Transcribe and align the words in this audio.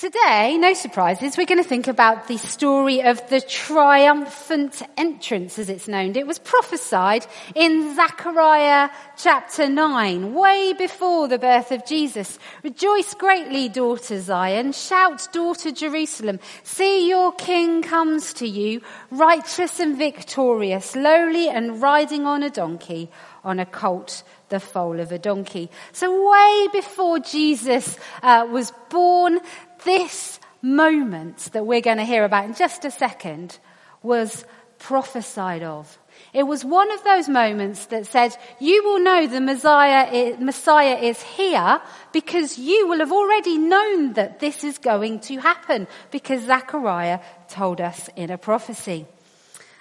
Today, 0.00 0.56
no 0.56 0.72
surprises, 0.72 1.36
we're 1.36 1.44
going 1.44 1.62
to 1.62 1.68
think 1.68 1.86
about 1.86 2.26
the 2.26 2.38
story 2.38 3.02
of 3.02 3.20
the 3.28 3.42
triumphant 3.42 4.80
entrance, 4.96 5.58
as 5.58 5.68
it's 5.68 5.88
known. 5.88 6.16
It 6.16 6.26
was 6.26 6.38
prophesied 6.38 7.26
in 7.54 7.94
Zechariah 7.94 8.88
chapter 9.18 9.68
9, 9.68 10.32
way 10.32 10.72
before 10.72 11.28
the 11.28 11.38
birth 11.38 11.70
of 11.70 11.84
Jesus. 11.84 12.38
Rejoice 12.62 13.12
greatly, 13.12 13.68
daughter 13.68 14.18
Zion. 14.18 14.72
Shout, 14.72 15.28
daughter 15.34 15.70
Jerusalem. 15.70 16.40
See, 16.62 17.06
your 17.06 17.32
king 17.32 17.82
comes 17.82 18.32
to 18.34 18.48
you, 18.48 18.80
righteous 19.10 19.80
and 19.80 19.98
victorious, 19.98 20.96
lowly 20.96 21.50
and 21.50 21.82
riding 21.82 22.24
on 22.24 22.42
a 22.42 22.48
donkey, 22.48 23.10
on 23.44 23.60
a 23.60 23.66
colt 23.66 24.22
the 24.50 24.60
foal 24.60 25.00
of 25.00 25.10
a 25.12 25.18
donkey. 25.18 25.70
So 25.92 26.30
way 26.30 26.68
before 26.72 27.18
Jesus 27.20 27.98
uh, 28.22 28.46
was 28.50 28.72
born, 28.90 29.40
this 29.84 30.40
moment 30.62 31.38
that 31.52 31.66
we're 31.66 31.80
going 31.80 31.98
to 31.98 32.04
hear 32.04 32.24
about 32.24 32.44
in 32.44 32.54
just 32.54 32.84
a 32.84 32.90
second 32.90 33.58
was 34.02 34.44
prophesied 34.78 35.62
of. 35.62 35.98
It 36.32 36.44
was 36.44 36.64
one 36.64 36.90
of 36.90 37.02
those 37.04 37.28
moments 37.28 37.86
that 37.86 38.06
said, 38.06 38.36
you 38.60 38.82
will 38.84 39.00
know 39.00 39.26
the 39.26 39.40
Messiah 39.40 40.10
is, 40.12 40.38
Messiah 40.38 40.96
is 40.96 41.20
here 41.22 41.80
because 42.12 42.58
you 42.58 42.88
will 42.88 42.98
have 42.98 43.12
already 43.12 43.58
known 43.58 44.14
that 44.14 44.38
this 44.38 44.64
is 44.64 44.78
going 44.78 45.20
to 45.20 45.38
happen 45.38 45.86
because 46.10 46.44
Zechariah 46.44 47.20
told 47.48 47.80
us 47.80 48.08
in 48.16 48.30
a 48.30 48.38
prophecy. 48.38 49.06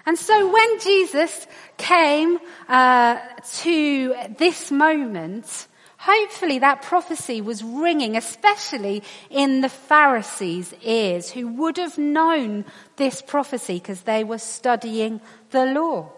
And 0.06 0.18
so 0.18 0.52
when 0.52 0.80
Jesus 0.80 1.46
came 1.78 2.40
uh, 2.68 3.20
to 3.60 4.16
this 4.38 4.72
moment, 4.72 5.68
Hopefully 6.00 6.60
that 6.60 6.82
prophecy 6.82 7.42
was 7.42 7.62
ringing, 7.62 8.16
especially 8.16 9.04
in 9.30 9.60
the 9.60 9.68
Pharisees' 9.68 10.74
ears, 10.82 11.30
who 11.30 11.48
would 11.50 11.76
have 11.76 11.98
known 11.98 12.64
this 12.96 13.22
prophecy 13.22 13.76
because 13.76 14.04
they 14.04 14.24
were 14.24 14.38
studying 14.38 15.20
the 15.52 15.66
law. 15.66 16.10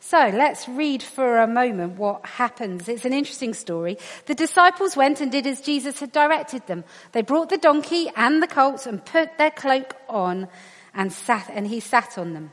So 0.00 0.30
let's 0.34 0.66
read 0.66 1.02
for 1.02 1.38
a 1.38 1.46
moment 1.46 1.98
what 1.98 2.24
happens. 2.24 2.88
It's 2.88 3.04
an 3.04 3.12
interesting 3.12 3.52
story. 3.52 3.98
The 4.26 4.34
disciples 4.34 4.96
went 4.96 5.20
and 5.20 5.30
did 5.30 5.46
as 5.46 5.60
Jesus 5.60 6.00
had 6.00 6.10
directed 6.10 6.66
them. 6.66 6.82
They 7.12 7.20
brought 7.22 7.50
the 7.50 7.58
donkey 7.58 8.10
and 8.16 8.42
the 8.42 8.48
colt 8.48 8.86
and 8.86 9.04
put 9.04 9.36
their 9.36 9.50
cloak 9.50 9.94
on 10.08 10.48
and 10.94 11.12
sat, 11.12 11.50
and 11.52 11.66
he 11.66 11.80
sat 11.80 12.16
on 12.16 12.32
them. 12.32 12.50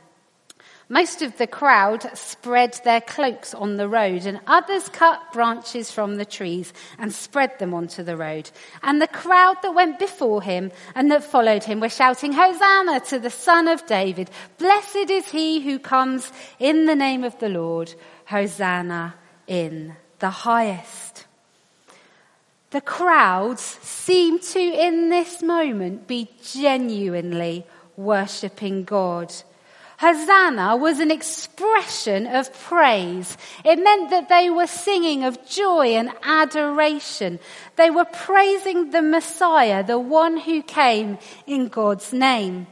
Most 0.92 1.22
of 1.22 1.38
the 1.38 1.46
crowd 1.46 2.04
spread 2.18 2.80
their 2.82 3.00
cloaks 3.00 3.54
on 3.54 3.76
the 3.76 3.88
road 3.88 4.26
and 4.26 4.40
others 4.48 4.88
cut 4.88 5.32
branches 5.32 5.88
from 5.88 6.16
the 6.16 6.24
trees 6.24 6.72
and 6.98 7.12
spread 7.12 7.56
them 7.60 7.72
onto 7.72 8.02
the 8.02 8.16
road. 8.16 8.50
And 8.82 9.00
the 9.00 9.06
crowd 9.06 9.58
that 9.62 9.72
went 9.72 10.00
before 10.00 10.42
him 10.42 10.72
and 10.96 11.08
that 11.12 11.22
followed 11.22 11.62
him 11.62 11.78
were 11.78 11.88
shouting, 11.88 12.32
Hosanna 12.32 12.98
to 13.06 13.20
the 13.20 13.30
son 13.30 13.68
of 13.68 13.86
David. 13.86 14.30
Blessed 14.58 15.10
is 15.10 15.28
he 15.28 15.60
who 15.60 15.78
comes 15.78 16.32
in 16.58 16.86
the 16.86 16.96
name 16.96 17.22
of 17.22 17.38
the 17.38 17.48
Lord. 17.48 17.94
Hosanna 18.24 19.14
in 19.46 19.94
the 20.18 20.30
highest. 20.30 21.24
The 22.72 22.80
crowds 22.80 23.62
seem 23.62 24.40
to 24.40 24.58
in 24.58 25.08
this 25.08 25.40
moment 25.40 26.08
be 26.08 26.30
genuinely 26.42 27.64
worshipping 27.96 28.82
God. 28.82 29.32
Hosanna 30.00 30.78
was 30.78 30.98
an 30.98 31.10
expression 31.10 32.26
of 32.26 32.50
praise. 32.54 33.36
It 33.66 33.76
meant 33.84 34.08
that 34.08 34.30
they 34.30 34.48
were 34.48 34.66
singing 34.66 35.24
of 35.24 35.46
joy 35.46 35.88
and 35.88 36.10
adoration. 36.22 37.38
They 37.76 37.90
were 37.90 38.06
praising 38.06 38.92
the 38.92 39.02
Messiah, 39.02 39.84
the 39.84 39.98
one 39.98 40.38
who 40.38 40.62
came 40.62 41.18
in 41.46 41.68
God's 41.68 42.14
name. 42.14 42.66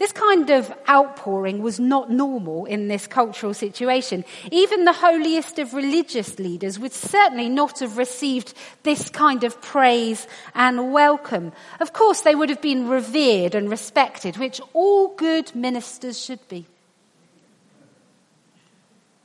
This 0.00 0.12
kind 0.12 0.48
of 0.48 0.72
outpouring 0.88 1.60
was 1.60 1.78
not 1.78 2.10
normal 2.10 2.64
in 2.64 2.88
this 2.88 3.06
cultural 3.06 3.52
situation. 3.52 4.24
Even 4.50 4.86
the 4.86 4.94
holiest 4.94 5.58
of 5.58 5.74
religious 5.74 6.38
leaders 6.38 6.78
would 6.78 6.94
certainly 6.94 7.50
not 7.50 7.80
have 7.80 7.98
received 7.98 8.54
this 8.82 9.10
kind 9.10 9.44
of 9.44 9.60
praise 9.60 10.26
and 10.54 10.94
welcome. 10.94 11.52
Of 11.80 11.92
course, 11.92 12.22
they 12.22 12.34
would 12.34 12.48
have 12.48 12.62
been 12.62 12.88
revered 12.88 13.54
and 13.54 13.68
respected, 13.68 14.38
which 14.38 14.62
all 14.72 15.08
good 15.08 15.54
ministers 15.54 16.18
should 16.18 16.48
be. 16.48 16.64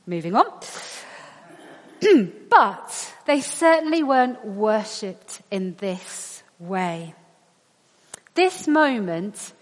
Moving 0.06 0.36
on. 0.36 0.60
but 2.50 3.14
they 3.26 3.40
certainly 3.40 4.02
weren't 4.02 4.44
worshipped 4.44 5.42
in 5.50 5.74
this 5.76 6.42
way. 6.58 7.14
This 8.34 8.68
moment 8.68 9.52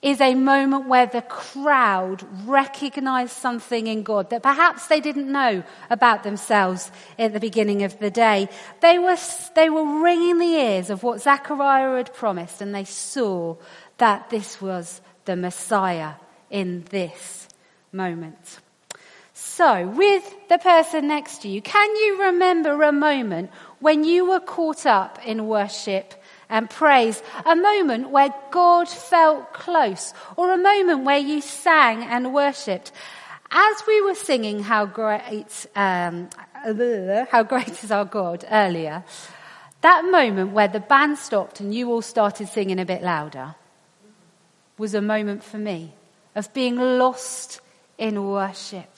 is 0.00 0.20
a 0.20 0.34
moment 0.34 0.86
where 0.86 1.06
the 1.06 1.22
crowd 1.22 2.22
recognized 2.46 3.32
something 3.32 3.88
in 3.88 4.04
God 4.04 4.30
that 4.30 4.44
perhaps 4.44 4.86
they 4.86 5.00
didn't 5.00 5.30
know 5.30 5.64
about 5.90 6.22
themselves 6.22 6.92
at 7.18 7.32
the 7.32 7.40
beginning 7.40 7.82
of 7.82 7.98
the 7.98 8.10
day. 8.10 8.48
They 8.80 8.98
were, 8.98 9.16
they 9.56 9.68
were 9.68 10.00
ringing 10.00 10.38
the 10.38 10.54
ears 10.54 10.90
of 10.90 11.02
what 11.02 11.20
Zechariah 11.20 11.96
had 11.96 12.14
promised 12.14 12.60
and 12.60 12.72
they 12.72 12.84
saw 12.84 13.56
that 13.96 14.30
this 14.30 14.60
was 14.60 15.00
the 15.24 15.34
Messiah 15.34 16.14
in 16.48 16.84
this 16.90 17.48
moment. 17.90 18.60
So, 19.40 19.86
with 19.86 20.48
the 20.48 20.58
person 20.58 21.06
next 21.06 21.42
to 21.42 21.48
you, 21.48 21.62
can 21.62 21.96
you 21.96 22.22
remember 22.24 22.82
a 22.82 22.92
moment 22.92 23.50
when 23.78 24.02
you 24.02 24.28
were 24.28 24.40
caught 24.40 24.84
up 24.84 25.18
in 25.24 25.46
worship 25.46 26.14
and 26.48 26.68
praise, 26.68 27.22
a 27.44 27.54
moment 27.54 28.10
where 28.10 28.34
God 28.50 28.88
felt 28.88 29.52
close, 29.52 30.12
or 30.36 30.52
a 30.52 30.58
moment 30.58 31.04
where 31.04 31.18
you 31.18 31.40
sang 31.40 32.02
and 32.02 32.34
worshipped. 32.34 32.90
As 33.50 33.76
we 33.86 34.00
were 34.02 34.14
singing 34.14 34.60
how 34.60 34.86
great, 34.86 35.66
um, 35.76 36.28
how 37.30 37.42
great 37.42 37.84
is 37.84 37.92
our 37.92 38.04
God 38.04 38.44
earlier, 38.50 39.04
that 39.82 40.04
moment 40.04 40.52
where 40.52 40.68
the 40.68 40.80
band 40.80 41.18
stopped 41.18 41.60
and 41.60 41.72
you 41.72 41.90
all 41.90 42.02
started 42.02 42.48
singing 42.48 42.80
a 42.80 42.84
bit 42.84 43.02
louder 43.02 43.54
was 44.76 44.94
a 44.94 45.02
moment 45.02 45.44
for 45.44 45.58
me 45.58 45.92
of 46.34 46.52
being 46.52 46.76
lost 46.76 47.60
in 47.98 48.24
worship. 48.24 48.97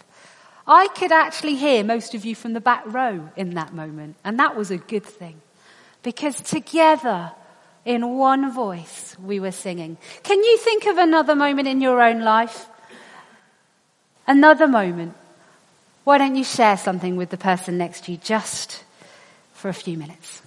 I 0.71 0.87
could 0.87 1.11
actually 1.11 1.57
hear 1.57 1.83
most 1.83 2.15
of 2.15 2.25
you 2.25 2.37
from 2.37 2.53
the 2.53 2.61
back 2.61 2.85
row 2.87 3.29
in 3.37 3.55
that 3.55 3.75
moment, 3.75 4.15
and 4.23 4.39
that 4.39 4.57
was 4.57 4.71
a 4.71 4.77
good 4.77 5.05
thing. 5.05 5.41
Because 6.05 6.41
together 6.41 7.33
in 7.85 8.17
one 8.17 8.53
voice 8.53 9.17
we 9.21 9.41
were 9.41 9.51
singing. 9.51 9.99
Can 10.23 10.39
you 10.39 10.57
think 10.59 10.87
of 10.87 10.97
another 10.97 11.35
moment 11.35 11.67
in 11.67 11.81
your 11.81 12.01
own 12.01 12.21
life? 12.21 12.67
Another 14.29 14.69
moment. 14.69 15.15
Why 16.05 16.19
don't 16.19 16.37
you 16.37 16.45
share 16.45 16.77
something 16.77 17.17
with 17.17 17.31
the 17.31 17.37
person 17.37 17.77
next 17.77 18.05
to 18.05 18.13
you 18.13 18.19
just 18.19 18.85
for 19.53 19.69
a 19.69 19.75
few 19.75 19.99
minutes? 19.99 20.41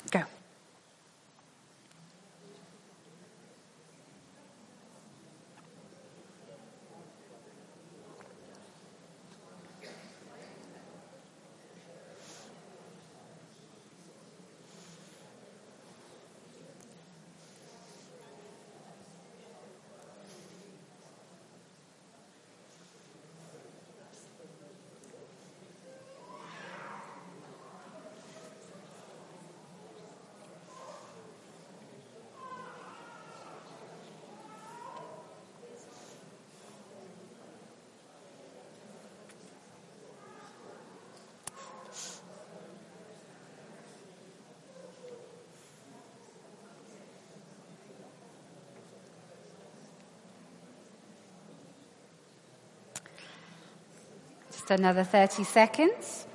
Just 54.66 54.80
another 54.80 55.04
30 55.04 55.44
seconds. 55.44 56.26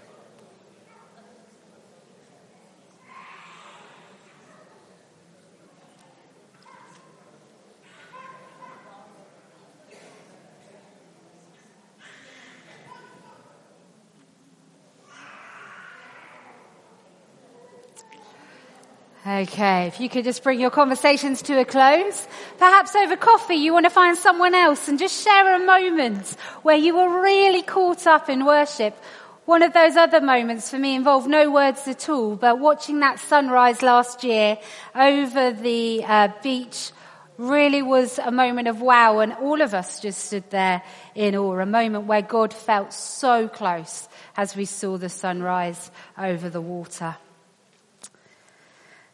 Okay, 19.39 19.87
if 19.87 20.01
you 20.01 20.09
could 20.09 20.25
just 20.25 20.43
bring 20.43 20.59
your 20.59 20.71
conversations 20.71 21.43
to 21.43 21.61
a 21.61 21.65
close. 21.65 22.27
Perhaps 22.59 22.97
over 22.97 23.17
coffee 23.17 23.55
you 23.55 23.73
want 23.73 23.87
to 23.87 23.91
find 23.91 24.19
someone 24.19 24.53
else 24.53 24.89
and 24.89 24.99
just 24.99 25.23
share 25.23 25.55
a 25.55 25.65
moment 25.65 26.31
where 26.63 26.77
you 26.77 26.97
were 26.97 27.23
really 27.23 27.63
caught 27.63 28.09
up 28.09 28.29
in 28.29 28.45
worship. 28.45 28.97
One 29.45 29.63
of 29.63 29.73
those 29.73 29.95
other 29.95 30.21
moments 30.21 30.71
for 30.71 30.79
me 30.81 30.97
involved 30.97 31.29
no 31.29 31.53
words 31.53 31.87
at 31.87 32.09
all, 32.09 32.35
but 32.35 32.59
watching 32.59 32.99
that 32.99 33.21
sunrise 33.21 33.81
last 33.81 34.25
year 34.25 34.59
over 34.97 35.53
the 35.53 36.03
uh, 36.05 36.31
beach 36.43 36.91
really 37.37 37.81
was 37.83 38.19
a 38.19 38.33
moment 38.33 38.67
of 38.67 38.81
wow 38.81 39.21
and 39.21 39.35
all 39.35 39.63
of 39.63 39.73
us 39.73 40.01
just 40.01 40.19
stood 40.19 40.51
there 40.51 40.83
in 41.15 41.37
awe, 41.37 41.61
a 41.61 41.65
moment 41.65 42.07
where 42.07 42.23
God 42.23 42.53
felt 42.53 42.93
so 42.93 43.47
close 43.47 44.09
as 44.37 44.57
we 44.57 44.65
saw 44.65 44.97
the 44.97 45.09
sunrise 45.09 45.93
over 46.19 46.51
the 46.51 46.61
water. 46.61 47.15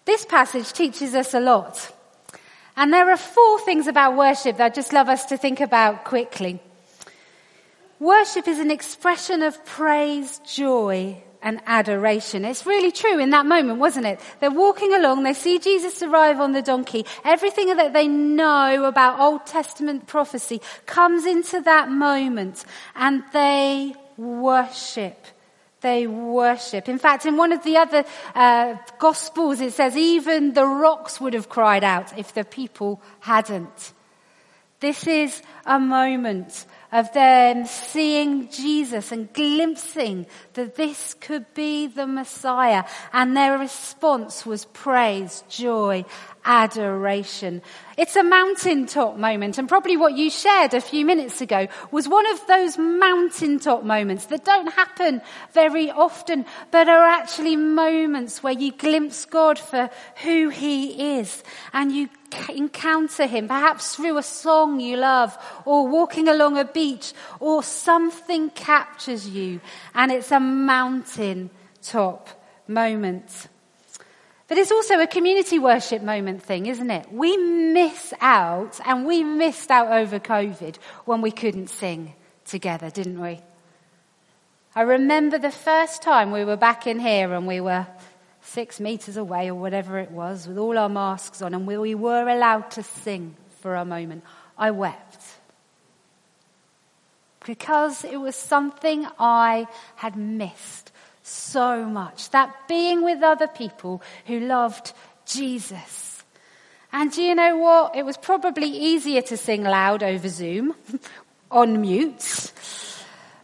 This 0.05 0.25
passage 0.25 0.73
teaches 0.73 1.15
us 1.15 1.35
a 1.35 1.41
lot. 1.41 1.93
And 2.77 2.93
there 2.93 3.11
are 3.11 3.17
four 3.17 3.61
things 3.61 3.87
about 3.87 4.17
worship 4.17 4.57
that 4.57 4.65
I'd 4.65 4.75
just 4.75 4.93
love 4.93 5.09
us 5.09 5.27
to 5.27 5.37
think 5.37 5.61
about 5.61 6.05
quickly. 6.05 6.61
Worship 8.01 8.49
is 8.49 8.59
an 8.59 8.71
expression 8.71 9.43
of 9.43 9.65
praise, 9.65 10.41
joy, 10.41 11.23
and 11.41 11.61
adoration. 11.67 12.45
It's 12.45 12.67
really 12.67 12.91
true 12.91 13.19
in 13.21 13.31
that 13.31 13.47
moment, 13.47 13.79
wasn't 13.79 14.07
it? 14.07 14.19
They're 14.41 14.51
walking 14.51 14.95
along, 14.95 15.23
they 15.23 15.35
see 15.35 15.59
Jesus 15.59 16.03
arrive 16.03 16.41
on 16.41 16.53
the 16.53 16.63
donkey. 16.63 17.07
Everything 17.25 17.77
that 17.77 17.93
they 17.93 18.09
know 18.09 18.85
about 18.85 19.21
Old 19.21 19.47
Testament 19.47 20.07
prophecy 20.07 20.61
comes 20.87 21.27
into 21.27 21.61
that 21.61 21.91
moment 21.91 22.65
and 22.97 23.23
they 23.33 23.95
worship 24.17 25.27
they 25.85 26.07
worship. 26.07 26.89
In 26.89 26.99
fact, 26.99 27.27
in 27.27 27.37
one 27.37 27.53
of 27.53 27.63
the 27.63 27.77
other 27.77 28.05
uh, 28.35 28.75
Gospels, 28.99 29.61
it 29.61 29.75
says 29.75 29.95
even 29.97 30.55
the 30.55 30.67
rocks 30.67 31.21
would 31.21 31.35
have 31.35 31.51
cried 31.51 31.85
out 31.85 32.19
if 32.19 32.33
the 32.33 32.43
people 32.43 33.03
hadn't. 33.21 33.93
This 34.81 35.07
is 35.07 35.43
a 35.67 35.79
moment 35.79 36.65
of 36.95 37.13
them 37.13 37.67
seeing 37.67 38.49
Jesus 38.51 39.11
and 39.11 39.31
glimpsing 39.33 40.27
that 40.53 40.77
this 40.77 41.15
could 41.15 41.45
be 41.53 41.89
the 41.89 42.07
Messiah. 42.07 42.85
And 43.13 43.37
their 43.37 43.59
response 43.59 44.47
was 44.47 44.65
praise, 44.67 45.43
joy, 45.49 46.05
adoration. 46.45 47.63
It's 47.97 48.15
a 48.15 48.23
mountaintop 48.23 49.17
moment 49.17 49.59
and 49.59 49.69
probably 49.69 49.97
what 49.97 50.17
you 50.17 50.31
shared 50.31 50.73
a 50.73 50.81
few 50.81 51.05
minutes 51.05 51.41
ago 51.41 51.67
was 51.91 52.09
one 52.09 52.31
of 52.31 52.47
those 52.47 52.79
mountaintop 52.79 53.83
moments 53.83 54.27
that 54.27 54.45
don't 54.45 54.73
happen 54.73 55.21
very 55.53 55.91
often 55.91 56.47
but 56.71 56.89
are 56.89 57.09
actually 57.09 57.57
moments 57.57 58.41
where 58.41 58.53
you 58.53 58.71
glimpse 58.71 59.25
God 59.25 59.59
for 59.59 59.91
who 60.23 60.49
He 60.49 61.19
is 61.19 61.43
and 61.73 61.91
you 61.91 62.09
encounter 62.51 63.27
Him 63.27 63.49
perhaps 63.49 63.97
through 63.97 64.19
a 64.19 64.23
song 64.23 64.81
you 64.81 64.97
love 64.97 65.37
or 65.65 65.87
walking 65.87 66.29
along 66.29 66.59
a 66.59 66.65
beach 66.65 67.13
or 67.41 67.63
something 67.63 68.51
captures 68.51 69.29
you 69.29 69.61
and 69.95 70.13
it's 70.13 70.33
a 70.33 70.41
mountain 70.41 71.51
top 71.83 72.29
moment. 72.67 73.49
But 74.47 74.59
it's 74.59 74.73
also 74.73 75.01
a 75.01 75.07
community 75.07 75.59
worship 75.59 76.03
moment 76.03 76.43
thing, 76.43 76.67
isn't 76.67 76.91
it? 76.91 77.11
We 77.11 77.37
miss 77.37 78.13
out, 78.21 78.79
and 78.85 79.07
we 79.07 79.25
missed 79.25 79.71
out 79.71 79.89
over 79.89 80.19
COVID 80.19 80.77
when 81.07 81.23
we 81.23 81.31
couldn't 81.31 81.69
sing 81.69 82.15
together, 82.45 82.91
didn't 82.91 83.21
we? 83.21 83.41
I 84.77 84.83
remember 84.83 85.39
the 85.39 85.51
first 85.51 86.03
time 86.03 86.31
we 86.31 86.45
were 86.45 86.57
back 86.57 86.87
in 86.87 86.99
here 86.99 87.33
and 87.33 87.47
we 87.47 87.61
were 87.61 87.87
six 88.45 88.79
meters 88.79 89.17
away 89.17 89.49
or 89.49 89.55
whatever 89.55 89.99
it 89.99 90.11
was 90.11 90.47
with 90.47 90.59
all 90.59 90.79
our 90.79 90.89
masks 90.89 91.43
on 91.43 91.55
and 91.55 91.67
we 91.67 91.95
were 91.95 92.29
allowed 92.29 92.71
to 92.73 92.83
sing 92.83 93.35
for 93.61 93.75
a 93.75 93.85
moment. 93.85 94.23
I 94.57 94.71
wept. 94.71 95.21
Because 97.45 98.05
it 98.05 98.17
was 98.17 98.37
something 98.37 99.07
I 99.19 99.67
had 99.97 100.17
missed 100.17 100.93
so 101.23 101.85
much. 101.85 102.31
That 102.31 102.69
being 102.69 103.03
with 103.03 103.23
other 103.23 103.49
people 103.49 104.03
who 104.27 104.41
loved 104.41 104.93
Jesus. 105.27 106.23
And 106.93 107.11
do 107.11 107.23
you 107.23 107.35
know 107.35 107.57
what? 107.57 107.97
It 107.97 108.05
was 108.05 108.17
probably 108.17 108.69
easier 108.69 109.23
to 109.23 109.37
sing 109.37 109.65
loud 109.65 110.03
over 110.03 110.29
Zoom, 110.29 110.75
on 111.51 111.81
mute, 111.81 112.53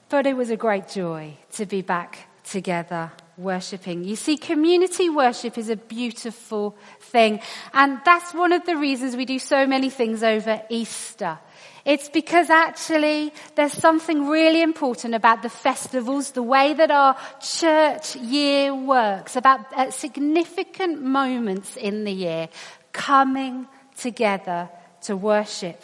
but 0.09 0.27
it 0.27 0.37
was 0.37 0.51
a 0.51 0.57
great 0.57 0.89
joy 0.89 1.37
to 1.53 1.67
be 1.67 1.83
back 1.83 2.29
together 2.45 3.11
worshipping. 3.41 4.05
You 4.05 4.17
see, 4.17 4.37
community 4.37 5.09
worship 5.09 5.59
is 5.59 5.69
a 5.69 5.77
beautiful 5.77 6.77
thing. 7.01 7.41
And 7.73 8.01
that's 8.05 8.35
one 8.35 8.53
of 8.53 8.65
the 8.67 8.77
reasons 8.77 9.17
we 9.17 9.25
do 9.25 9.39
so 9.39 9.67
many 9.67 9.91
things 9.91 10.23
over 10.23 10.63
Easter. 10.69 11.39
It's 11.85 12.09
because 12.09 12.51
actually 12.51 13.33
there's 13.55 13.73
something 13.73 14.29
really 14.29 14.63
important 14.63 15.15
about 15.15 15.43
the 15.43 15.49
festivals, 15.49 16.33
the 16.33 16.43
way 16.43 16.75
that 16.75 16.91
our 16.91 17.17
church 17.41 18.17
year 18.17 18.75
works, 18.75 19.37
about 19.37 19.61
uh, 19.75 19.91
significant 19.91 21.03
moments 21.03 21.77
in 21.77 22.05
the 22.05 22.13
year 22.13 22.49
coming 22.93 23.67
together 23.97 24.69
to 25.03 25.17
worship. 25.17 25.83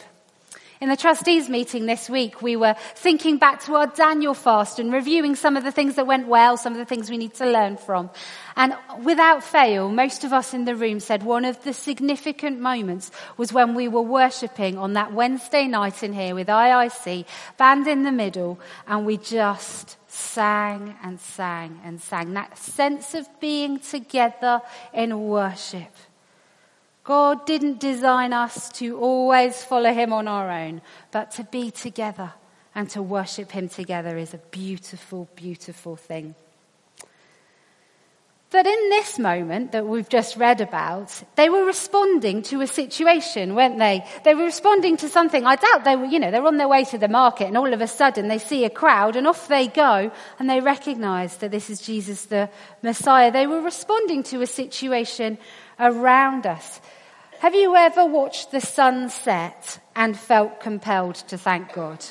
In 0.79 0.89
the 0.89 0.95
trustees 0.95 1.49
meeting 1.49 1.87
this 1.87 2.07
week, 2.07 2.43
we 2.43 2.55
were 2.55 2.75
thinking 2.93 3.37
back 3.37 3.63
to 3.63 3.73
our 3.73 3.87
Daniel 3.87 4.35
fast 4.35 4.77
and 4.77 4.93
reviewing 4.93 5.35
some 5.35 5.57
of 5.57 5.63
the 5.63 5.71
things 5.71 5.95
that 5.95 6.05
went 6.05 6.27
well, 6.27 6.55
some 6.55 6.73
of 6.73 6.77
the 6.77 6.85
things 6.85 7.09
we 7.09 7.17
need 7.17 7.33
to 7.35 7.49
learn 7.49 7.77
from. 7.77 8.11
And 8.55 8.75
without 9.03 9.43
fail, 9.43 9.89
most 9.89 10.23
of 10.23 10.33
us 10.33 10.53
in 10.53 10.65
the 10.65 10.75
room 10.75 10.99
said 10.99 11.23
one 11.23 11.45
of 11.45 11.63
the 11.63 11.73
significant 11.73 12.59
moments 12.59 13.09
was 13.37 13.51
when 13.51 13.73
we 13.73 13.87
were 13.87 14.03
worshipping 14.03 14.77
on 14.77 14.93
that 14.93 15.13
Wednesday 15.13 15.65
night 15.65 16.03
in 16.03 16.13
here 16.13 16.35
with 16.35 16.47
IIC, 16.47 17.25
band 17.57 17.87
in 17.87 18.03
the 18.03 18.11
middle, 18.11 18.59
and 18.87 19.03
we 19.03 19.17
just 19.17 19.97
sang 20.07 20.95
and 21.01 21.19
sang 21.19 21.81
and 21.83 21.99
sang. 21.99 22.33
That 22.33 22.55
sense 22.55 23.15
of 23.15 23.27
being 23.39 23.79
together 23.79 24.61
in 24.93 25.27
worship. 25.27 25.91
God 27.07 27.45
didn't 27.45 27.79
design 27.79 28.33
us 28.33 28.67
to 28.73 28.97
always 28.97 29.63
follow 29.63 29.93
Him 29.93 30.11
on 30.11 30.27
our 30.27 30.51
own, 30.51 30.81
but 31.09 31.31
to 31.31 31.45
be 31.45 31.71
together 31.71 32.33
and 32.75 32.89
to 32.89 33.01
worship 33.01 33.51
Him 33.51 33.69
together 33.69 34.17
is 34.17 34.33
a 34.33 34.39
beautiful, 34.51 35.29
beautiful 35.33 35.95
thing. 35.95 36.35
But 38.49 38.65
in 38.65 38.89
this 38.89 39.19
moment 39.19 39.73
that 39.73 39.85
we've 39.85 40.07
just 40.07 40.37
read 40.37 40.61
about, 40.61 41.11
they 41.35 41.49
were 41.49 41.65
responding 41.65 42.43
to 42.43 42.61
a 42.61 42.67
situation, 42.67 43.55
weren't 43.55 43.77
they? 43.77 44.05
They 44.23 44.35
were 44.35 44.45
responding 44.45 44.95
to 44.97 45.09
something. 45.09 45.45
I 45.45 45.57
doubt 45.57 45.83
they 45.83 45.97
were, 45.97 46.05
you 46.05 46.17
know, 46.17 46.31
they're 46.31 46.45
on 46.45 46.55
their 46.55 46.67
way 46.69 46.85
to 46.85 46.97
the 46.97 47.09
market 47.09 47.47
and 47.47 47.57
all 47.57 47.73
of 47.73 47.81
a 47.81 47.87
sudden 47.87 48.29
they 48.29 48.37
see 48.37 48.63
a 48.63 48.69
crowd 48.69 49.17
and 49.17 49.27
off 49.27 49.49
they 49.49 49.67
go 49.67 50.11
and 50.39 50.49
they 50.49 50.61
recognize 50.61 51.35
that 51.37 51.51
this 51.51 51.69
is 51.69 51.81
Jesus 51.81 52.23
the 52.25 52.49
Messiah. 52.81 53.33
They 53.33 53.47
were 53.47 53.59
responding 53.59 54.23
to 54.23 54.41
a 54.41 54.47
situation 54.47 55.37
around 55.77 56.47
us. 56.47 56.79
Have 57.39 57.53
you 57.53 57.75
ever 57.75 58.05
watched 58.05 58.51
the 58.51 58.61
sunset 58.61 59.79
and 59.93 60.17
felt 60.17 60.61
compelled 60.61 61.15
to 61.27 61.37
thank 61.37 61.73
God? 61.73 62.03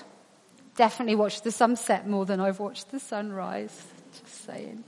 Definitely 0.77 1.17
watched 1.17 1.45
the 1.45 1.51
sunset 1.51 2.07
more 2.07 2.27
than 2.27 2.41
I've 2.41 2.61
watched 2.61 2.91
the 2.91 3.01
sunrise. 3.01 3.87
Just 4.13 4.45
saying. 4.45 4.85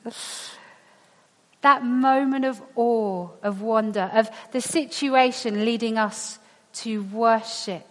That 1.63 1.85
moment 1.85 2.45
of 2.45 2.63
awe, 2.77 3.29
of 3.43 3.63
wonder, 3.63 4.11
of 4.15 4.31
the 4.53 4.61
situation 4.61 5.65
leading 5.65 5.99
us 5.99 6.39
to 6.75 7.03
worship. 7.05 7.85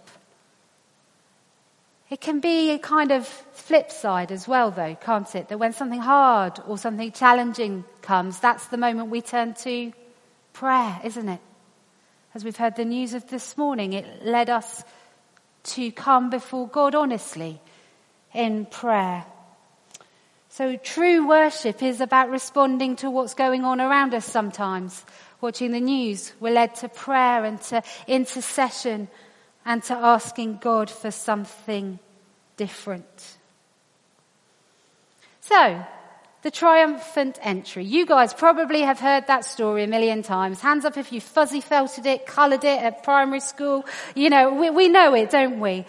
It 2.10 2.22
can 2.22 2.40
be 2.40 2.72
a 2.72 2.80
kind 2.80 3.12
of 3.12 3.28
flip 3.28 3.92
side 3.92 4.32
as 4.32 4.48
well, 4.48 4.72
though, 4.72 4.96
can't 4.96 5.36
it? 5.36 5.50
That 5.50 5.60
when 5.60 5.74
something 5.74 6.00
hard 6.00 6.60
or 6.66 6.78
something 6.78 7.12
challenging 7.12 7.84
comes, 8.02 8.40
that's 8.40 8.68
the 8.68 8.78
moment 8.78 9.10
we 9.10 9.22
turn 9.22 9.54
to 9.56 9.92
prayer, 10.54 11.02
isn't 11.04 11.28
it? 11.28 11.42
As 12.34 12.46
we've 12.46 12.56
heard 12.56 12.78
the 12.78 12.86
news 12.86 13.14
of 13.14 13.28
this 13.30 13.58
morning, 13.58 13.92
it 13.92 14.26
led 14.26 14.50
us 14.50 14.86
to 15.64 15.92
come 15.92 16.30
before 16.30 16.68
God 16.70 16.96
honestly 16.96 17.60
in 18.34 18.66
prayer. 18.66 19.26
So 20.58 20.76
true 20.76 21.28
worship 21.28 21.84
is 21.84 22.02
about 22.02 22.32
responding 22.32 22.96
to 22.96 23.12
what's 23.12 23.36
going 23.36 23.64
on 23.64 23.80
around 23.80 24.16
us 24.16 24.26
sometimes. 24.26 25.06
Watching 25.40 25.72
the 25.72 25.80
news, 25.80 26.34
we're 26.40 26.52
led 26.52 26.74
to 26.78 26.90
prayer 26.90 27.46
and 27.46 27.62
to 27.70 27.84
intercession 28.08 29.08
and 29.68 29.84
to 29.84 29.94
asking 29.94 30.58
God 30.58 30.90
for 30.90 31.12
something 31.12 32.00
different. 32.56 33.38
So, 35.42 35.86
the 36.42 36.50
triumphant 36.50 37.38
entry. 37.44 37.86
You 37.86 38.08
guys 38.08 38.34
probably 38.34 38.82
have 38.82 39.00
heard 39.00 39.28
that 39.28 39.46
story 39.46 39.84
a 39.84 39.88
million 39.88 40.24
times. 40.24 40.60
Hands 40.60 40.84
up 40.86 40.98
if 40.98 41.12
you 41.12 41.22
fuzzy 41.22 41.62
felted 41.62 42.08
it, 42.08 42.26
coloured 42.26 42.64
it 42.64 42.82
at 42.82 43.04
primary 43.04 43.42
school. 43.42 43.86
You 44.16 44.32
know, 44.32 44.56
we, 44.56 44.72
we 44.72 44.90
know 44.90 45.14
it, 45.14 45.30
don't 45.30 45.60
we? 45.60 45.86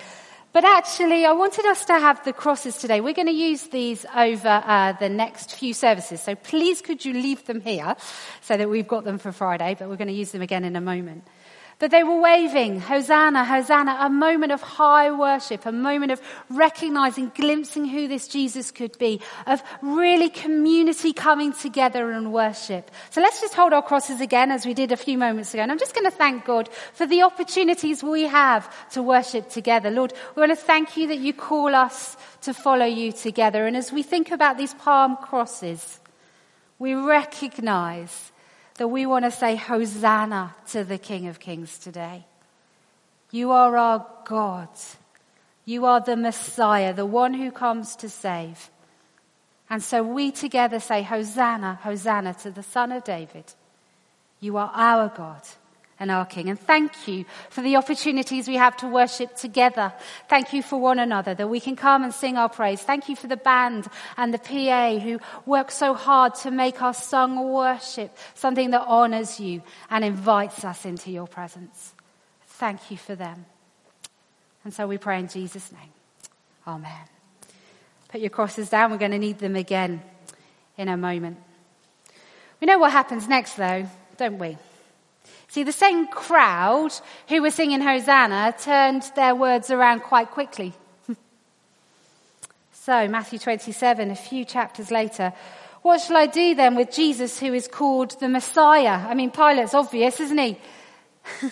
But 0.52 0.64
actually, 0.64 1.26
I 1.26 1.32
wanted 1.32 1.66
us 1.66 1.84
to 1.84 1.92
have 1.92 2.24
the 2.24 2.32
crosses 2.32 2.78
today. 2.78 3.00
We're 3.00 3.12
going 3.12 3.28
to 3.28 3.32
use 3.32 3.64
these 3.64 4.06
over 4.16 4.48
uh, 4.48 4.92
the 4.92 5.10
next 5.10 5.54
few 5.54 5.74
services. 5.74 6.22
So 6.22 6.34
please 6.34 6.80
could 6.80 7.04
you 7.04 7.12
leave 7.12 7.44
them 7.44 7.60
here 7.60 7.94
so 8.40 8.56
that 8.56 8.70
we've 8.70 8.88
got 8.88 9.04
them 9.04 9.18
for 9.18 9.30
Friday, 9.30 9.76
but 9.78 9.88
we're 9.88 9.96
going 9.96 10.08
to 10.08 10.14
use 10.14 10.32
them 10.32 10.42
again 10.42 10.64
in 10.64 10.74
a 10.74 10.80
moment. 10.80 11.24
That 11.80 11.92
they 11.92 12.02
were 12.02 12.20
waving, 12.20 12.80
Hosanna, 12.80 13.44
Hosanna, 13.44 13.98
a 14.00 14.10
moment 14.10 14.50
of 14.50 14.60
high 14.60 15.12
worship, 15.12 15.64
a 15.64 15.70
moment 15.70 16.10
of 16.10 16.20
recognizing, 16.50 17.30
glimpsing 17.36 17.84
who 17.84 18.08
this 18.08 18.26
Jesus 18.26 18.72
could 18.72 18.98
be, 18.98 19.20
of 19.46 19.62
really 19.80 20.28
community 20.28 21.12
coming 21.12 21.52
together 21.52 22.10
and 22.10 22.32
worship. 22.32 22.90
So 23.10 23.20
let's 23.20 23.40
just 23.40 23.54
hold 23.54 23.72
our 23.72 23.82
crosses 23.82 24.20
again 24.20 24.50
as 24.50 24.66
we 24.66 24.74
did 24.74 24.90
a 24.90 24.96
few 24.96 25.16
moments 25.16 25.54
ago. 25.54 25.62
And 25.62 25.70
I'm 25.70 25.78
just 25.78 25.94
going 25.94 26.10
to 26.10 26.16
thank 26.16 26.44
God 26.44 26.68
for 26.94 27.06
the 27.06 27.22
opportunities 27.22 28.02
we 28.02 28.24
have 28.24 28.68
to 28.90 29.02
worship 29.02 29.48
together. 29.48 29.88
Lord, 29.88 30.12
we 30.34 30.40
want 30.40 30.50
to 30.50 30.56
thank 30.56 30.96
you 30.96 31.06
that 31.06 31.18
you 31.18 31.32
call 31.32 31.76
us 31.76 32.16
to 32.40 32.54
follow 32.54 32.86
you 32.86 33.12
together. 33.12 33.68
And 33.68 33.76
as 33.76 33.92
we 33.92 34.02
think 34.02 34.32
about 34.32 34.58
these 34.58 34.74
palm 34.74 35.16
crosses, 35.16 36.00
we 36.80 36.94
recognize 36.94 38.32
that 38.78 38.88
we 38.88 39.06
want 39.06 39.24
to 39.24 39.30
say 39.30 39.56
Hosanna 39.56 40.54
to 40.68 40.84
the 40.84 40.98
King 40.98 41.26
of 41.26 41.38
Kings 41.38 41.78
today. 41.78 42.24
You 43.30 43.50
are 43.50 43.76
our 43.76 44.06
God. 44.24 44.68
You 45.64 45.84
are 45.84 46.00
the 46.00 46.16
Messiah, 46.16 46.94
the 46.94 47.04
one 47.04 47.34
who 47.34 47.50
comes 47.50 47.94
to 47.96 48.08
save. 48.08 48.70
And 49.68 49.82
so 49.82 50.02
we 50.02 50.30
together 50.30 50.80
say 50.80 51.02
Hosanna, 51.02 51.80
Hosanna 51.82 52.34
to 52.42 52.50
the 52.50 52.62
Son 52.62 52.90
of 52.90 53.04
David. 53.04 53.52
You 54.40 54.56
are 54.56 54.70
our 54.72 55.08
God 55.08 55.42
and 56.00 56.10
our 56.10 56.24
King. 56.24 56.48
And 56.48 56.58
thank 56.58 57.08
you 57.08 57.24
for 57.50 57.60
the 57.62 57.76
opportunities 57.76 58.48
we 58.48 58.56
have 58.56 58.76
to 58.78 58.88
worship 58.88 59.36
together. 59.36 59.92
Thank 60.28 60.52
you 60.52 60.62
for 60.62 60.78
one 60.78 60.98
another 60.98 61.34
that 61.34 61.48
we 61.48 61.60
can 61.60 61.76
come 61.76 62.04
and 62.04 62.14
sing 62.14 62.36
our 62.36 62.48
praise. 62.48 62.82
Thank 62.82 63.08
you 63.08 63.16
for 63.16 63.26
the 63.26 63.36
band 63.36 63.88
and 64.16 64.32
the 64.32 64.38
PA 64.38 64.98
who 64.98 65.18
work 65.46 65.70
so 65.70 65.94
hard 65.94 66.34
to 66.36 66.50
make 66.50 66.82
our 66.82 66.94
song 66.94 67.52
worship 67.52 68.16
something 68.34 68.70
that 68.70 68.84
honors 68.86 69.40
you 69.40 69.62
and 69.90 70.04
invites 70.04 70.64
us 70.64 70.84
into 70.84 71.10
your 71.10 71.26
presence. 71.26 71.94
Thank 72.46 72.90
you 72.90 72.96
for 72.96 73.14
them. 73.14 73.46
And 74.64 74.74
so 74.74 74.86
we 74.86 74.98
pray 74.98 75.18
in 75.18 75.28
Jesus' 75.28 75.72
name. 75.72 75.90
Amen. 76.66 77.08
Put 78.08 78.20
your 78.20 78.30
crosses 78.30 78.68
down. 78.68 78.90
We're 78.90 78.98
going 78.98 79.12
to 79.12 79.18
need 79.18 79.38
them 79.38 79.56
again 79.56 80.02
in 80.76 80.88
a 80.88 80.96
moment. 80.96 81.38
We 82.60 82.66
know 82.66 82.78
what 82.78 82.92
happens 82.92 83.28
next 83.28 83.54
though, 83.56 83.86
don't 84.16 84.38
we? 84.38 84.58
See, 85.48 85.62
the 85.62 85.72
same 85.72 86.06
crowd 86.06 86.92
who 87.28 87.40
were 87.40 87.50
singing 87.50 87.80
Hosanna 87.80 88.54
turned 88.60 89.02
their 89.16 89.34
words 89.34 89.70
around 89.70 90.00
quite 90.00 90.30
quickly. 90.30 90.74
so, 92.72 93.08
Matthew 93.08 93.38
27, 93.38 94.10
a 94.10 94.14
few 94.14 94.44
chapters 94.44 94.90
later, 94.90 95.32
what 95.80 96.02
shall 96.02 96.18
I 96.18 96.26
do 96.26 96.54
then 96.54 96.74
with 96.74 96.92
Jesus 96.92 97.40
who 97.40 97.54
is 97.54 97.66
called 97.66 98.20
the 98.20 98.28
Messiah? 98.28 99.08
I 99.08 99.14
mean, 99.14 99.30
Pilate's 99.30 99.72
obvious, 99.72 100.20
isn't 100.20 100.38
he? 100.38 100.58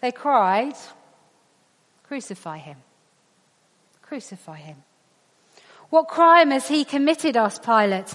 they 0.00 0.12
cried, 0.12 0.74
Crucify 2.04 2.58
him. 2.58 2.76
Crucify 4.02 4.58
him. 4.58 4.76
What 5.90 6.06
crime 6.06 6.52
has 6.52 6.68
he 6.68 6.84
committed, 6.84 7.36
asked 7.36 7.64
Pilate. 7.64 8.14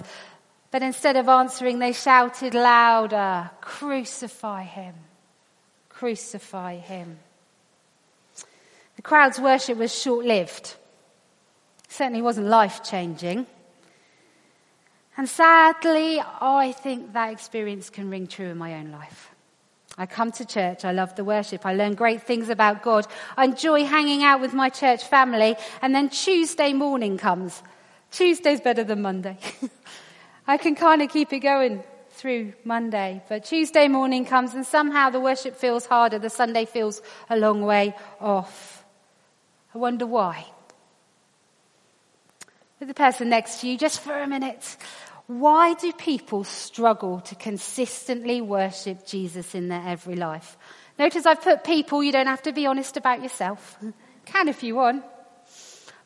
But 0.72 0.82
instead 0.82 1.16
of 1.16 1.28
answering, 1.28 1.78
they 1.78 1.92
shouted 1.92 2.54
louder, 2.54 3.50
Crucify 3.60 4.64
him! 4.64 4.94
Crucify 5.90 6.76
him! 6.76 7.18
The 8.96 9.02
crowd's 9.02 9.38
worship 9.38 9.76
was 9.76 9.94
short 9.94 10.24
lived. 10.24 10.74
Certainly 11.88 12.22
wasn't 12.22 12.46
life 12.46 12.82
changing. 12.82 13.46
And 15.18 15.28
sadly, 15.28 16.22
I 16.40 16.72
think 16.72 17.12
that 17.12 17.30
experience 17.30 17.90
can 17.90 18.08
ring 18.08 18.26
true 18.26 18.48
in 18.48 18.56
my 18.56 18.74
own 18.74 18.90
life. 18.90 19.30
I 19.98 20.06
come 20.06 20.32
to 20.32 20.46
church. 20.46 20.86
I 20.86 20.92
love 20.92 21.14
the 21.16 21.24
worship. 21.24 21.66
I 21.66 21.74
learn 21.74 21.94
great 21.94 22.22
things 22.22 22.48
about 22.48 22.82
God. 22.82 23.06
I 23.36 23.44
enjoy 23.44 23.84
hanging 23.84 24.22
out 24.22 24.40
with 24.40 24.54
my 24.54 24.70
church 24.70 25.04
family. 25.04 25.54
And 25.82 25.94
then 25.94 26.08
Tuesday 26.08 26.72
morning 26.72 27.18
comes. 27.18 27.62
Tuesday's 28.10 28.62
better 28.62 28.84
than 28.84 29.02
Monday. 29.02 29.36
I 30.46 30.56
can 30.56 30.74
kind 30.74 31.02
of 31.02 31.10
keep 31.10 31.32
it 31.32 31.40
going 31.40 31.84
through 32.10 32.52
Monday, 32.64 33.22
but 33.28 33.44
Tuesday 33.44 33.88
morning 33.88 34.24
comes 34.24 34.54
and 34.54 34.66
somehow 34.66 35.10
the 35.10 35.20
worship 35.20 35.56
feels 35.56 35.86
harder. 35.86 36.18
The 36.18 36.30
Sunday 36.30 36.64
feels 36.64 37.00
a 37.30 37.36
long 37.36 37.62
way 37.62 37.94
off. 38.20 38.84
I 39.74 39.78
wonder 39.78 40.06
why. 40.06 40.46
With 42.78 42.88
the 42.88 42.94
person 42.94 43.28
next 43.28 43.60
to 43.60 43.68
you, 43.68 43.78
just 43.78 44.00
for 44.00 44.18
a 44.18 44.26
minute, 44.26 44.76
why 45.26 45.74
do 45.74 45.92
people 45.92 46.44
struggle 46.44 47.20
to 47.20 47.34
consistently 47.36 48.40
worship 48.40 49.06
Jesus 49.06 49.54
in 49.54 49.68
their 49.68 49.82
every 49.86 50.16
life? 50.16 50.58
Notice 50.98 51.24
I've 51.24 51.42
put 51.42 51.64
people, 51.64 52.02
you 52.02 52.12
don't 52.12 52.26
have 52.26 52.42
to 52.42 52.52
be 52.52 52.66
honest 52.66 52.96
about 52.96 53.22
yourself. 53.22 53.78
Can 54.26 54.48
if 54.48 54.62
you 54.62 54.74
want. 54.74 55.04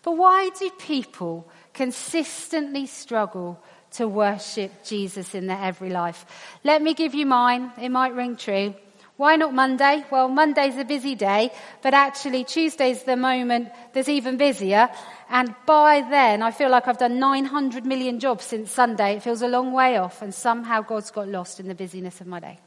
But 0.02 0.16
why 0.16 0.50
do 0.58 0.70
people 0.78 1.48
consistently 1.72 2.86
struggle 2.86 3.62
to 3.92 4.08
worship 4.08 4.84
Jesus 4.84 5.34
in 5.34 5.46
their 5.46 5.60
every 5.60 5.90
life. 5.90 6.26
Let 6.64 6.82
me 6.82 6.94
give 6.94 7.14
you 7.14 7.26
mine. 7.26 7.72
It 7.80 7.90
might 7.90 8.14
ring 8.14 8.36
true. 8.36 8.74
Why 9.16 9.36
not 9.36 9.54
Monday? 9.54 10.04
Well, 10.10 10.28
Monday's 10.28 10.76
a 10.76 10.84
busy 10.84 11.14
day, 11.14 11.50
but 11.82 11.94
actually 11.94 12.44
Tuesday's 12.44 13.02
the 13.04 13.16
moment 13.16 13.70
that's 13.94 14.10
even 14.10 14.36
busier. 14.36 14.90
And 15.30 15.54
by 15.64 16.02
then, 16.02 16.42
I 16.42 16.50
feel 16.50 16.68
like 16.68 16.86
I've 16.86 16.98
done 16.98 17.18
900 17.18 17.86
million 17.86 18.20
jobs 18.20 18.44
since 18.44 18.70
Sunday. 18.70 19.16
It 19.16 19.22
feels 19.22 19.40
a 19.40 19.48
long 19.48 19.72
way 19.72 19.96
off, 19.96 20.20
and 20.20 20.34
somehow 20.34 20.82
God's 20.82 21.10
got 21.10 21.28
lost 21.28 21.60
in 21.60 21.68
the 21.68 21.74
busyness 21.74 22.20
of 22.20 22.26
my 22.26 22.40
day. 22.40 22.58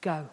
Go. 0.00 0.26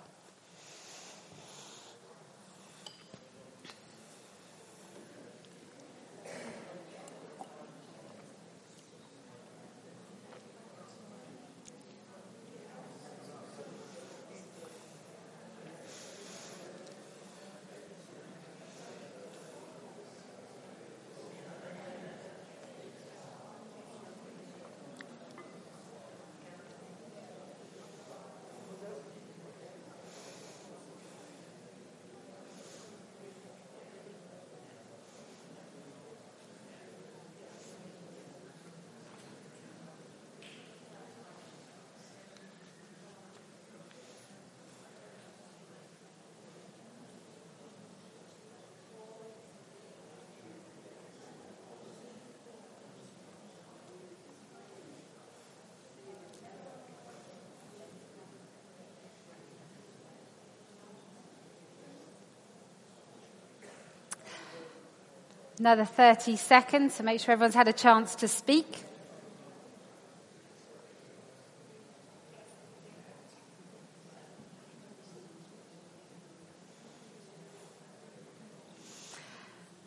Another 65.60 65.86
30 65.86 66.36
seconds 66.36 66.98
to 66.98 67.04
make 67.04 67.20
sure 67.20 67.34
everyone's 67.34 67.56
had 67.56 67.68
a 67.68 67.74
chance 67.74 68.14
to 68.16 68.28
speak. 68.28 68.84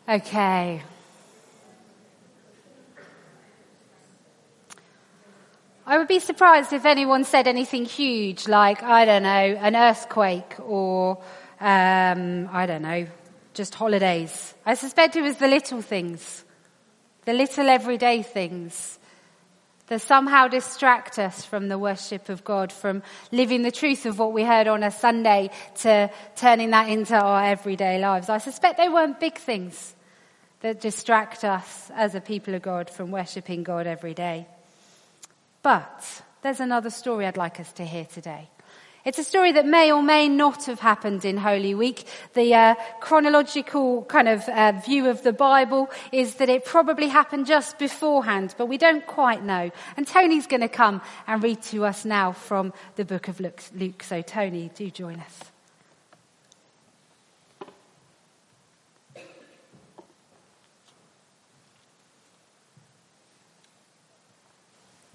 Okay. 0.09 0.83
I 5.85 5.97
would 5.97 6.09
be 6.09 6.19
surprised 6.19 6.73
if 6.73 6.85
anyone 6.85 7.23
said 7.23 7.47
anything 7.47 7.85
huge 7.85 8.45
like, 8.45 8.83
I 8.83 9.05
don't 9.05 9.23
know, 9.23 9.29
an 9.29 9.77
earthquake 9.77 10.55
or, 10.59 11.17
um, 11.61 12.49
I 12.51 12.65
don't 12.65 12.81
know, 12.81 13.07
just 13.53 13.75
holidays. 13.75 14.53
I 14.65 14.75
suspect 14.75 15.15
it 15.15 15.21
was 15.21 15.37
the 15.37 15.47
little 15.47 15.81
things. 15.81 16.43
the 17.25 17.33
little 17.33 17.69
everyday 17.69 18.23
things 18.23 18.97
that 19.87 20.01
somehow 20.01 20.47
distract 20.47 21.19
us 21.19 21.43
from 21.45 21.67
the 21.67 21.77
worship 21.77 22.29
of 22.29 22.43
God, 22.43 22.71
from 22.71 23.03
living 23.31 23.61
the 23.61 23.71
truth 23.71 24.05
of 24.05 24.17
what 24.17 24.31
we 24.33 24.43
heard 24.43 24.67
on 24.67 24.83
a 24.83 24.91
Sunday 24.91 25.49
to 25.75 26.09
turning 26.35 26.71
that 26.71 26.87
into 26.87 27.15
our 27.15 27.43
everyday 27.43 27.99
lives. 27.99 28.29
I 28.29 28.37
suspect 28.37 28.77
they 28.77 28.89
weren't 28.89 29.19
big 29.19 29.37
things 29.37 29.93
that 30.61 30.79
distract 30.79 31.43
us 31.43 31.91
as 31.93 32.15
a 32.15 32.21
people 32.21 32.55
of 32.55 32.61
God 32.61 32.89
from 32.89 33.11
worshipping 33.11 33.63
God 33.63 33.85
every 33.85 34.13
day. 34.13 34.47
But 35.61 36.23
there's 36.41 36.59
another 36.59 36.89
story 36.89 37.25
I'd 37.25 37.37
like 37.37 37.59
us 37.59 37.71
to 37.73 37.85
hear 37.85 38.05
today. 38.05 38.49
It's 39.03 39.17
a 39.17 39.23
story 39.23 39.51
that 39.53 39.65
may 39.65 39.91
or 39.91 40.03
may 40.03 40.29
not 40.29 40.65
have 40.65 40.79
happened 40.79 41.25
in 41.25 41.37
Holy 41.37 41.73
Week. 41.73 42.05
The 42.33 42.53
uh, 42.53 42.75
chronological 42.99 44.03
kind 44.03 44.27
of 44.27 44.47
uh, 44.47 44.73
view 44.85 45.09
of 45.09 45.23
the 45.23 45.33
Bible 45.33 45.89
is 46.11 46.35
that 46.35 46.49
it 46.49 46.65
probably 46.65 47.07
happened 47.07 47.47
just 47.47 47.79
beforehand, 47.79 48.53
but 48.59 48.67
we 48.67 48.77
don't 48.77 49.05
quite 49.07 49.43
know. 49.43 49.71
And 49.97 50.05
Tony's 50.05 50.45
going 50.45 50.61
to 50.61 50.69
come 50.69 51.01
and 51.25 51.41
read 51.41 51.63
to 51.63 51.83
us 51.83 52.05
now 52.05 52.31
from 52.31 52.73
the 52.95 53.03
book 53.03 53.27
of 53.27 53.39
Luke. 53.39 54.03
So, 54.03 54.21
Tony, 54.21 54.69
do 54.75 54.91
join 54.91 55.19
us. 55.19 55.39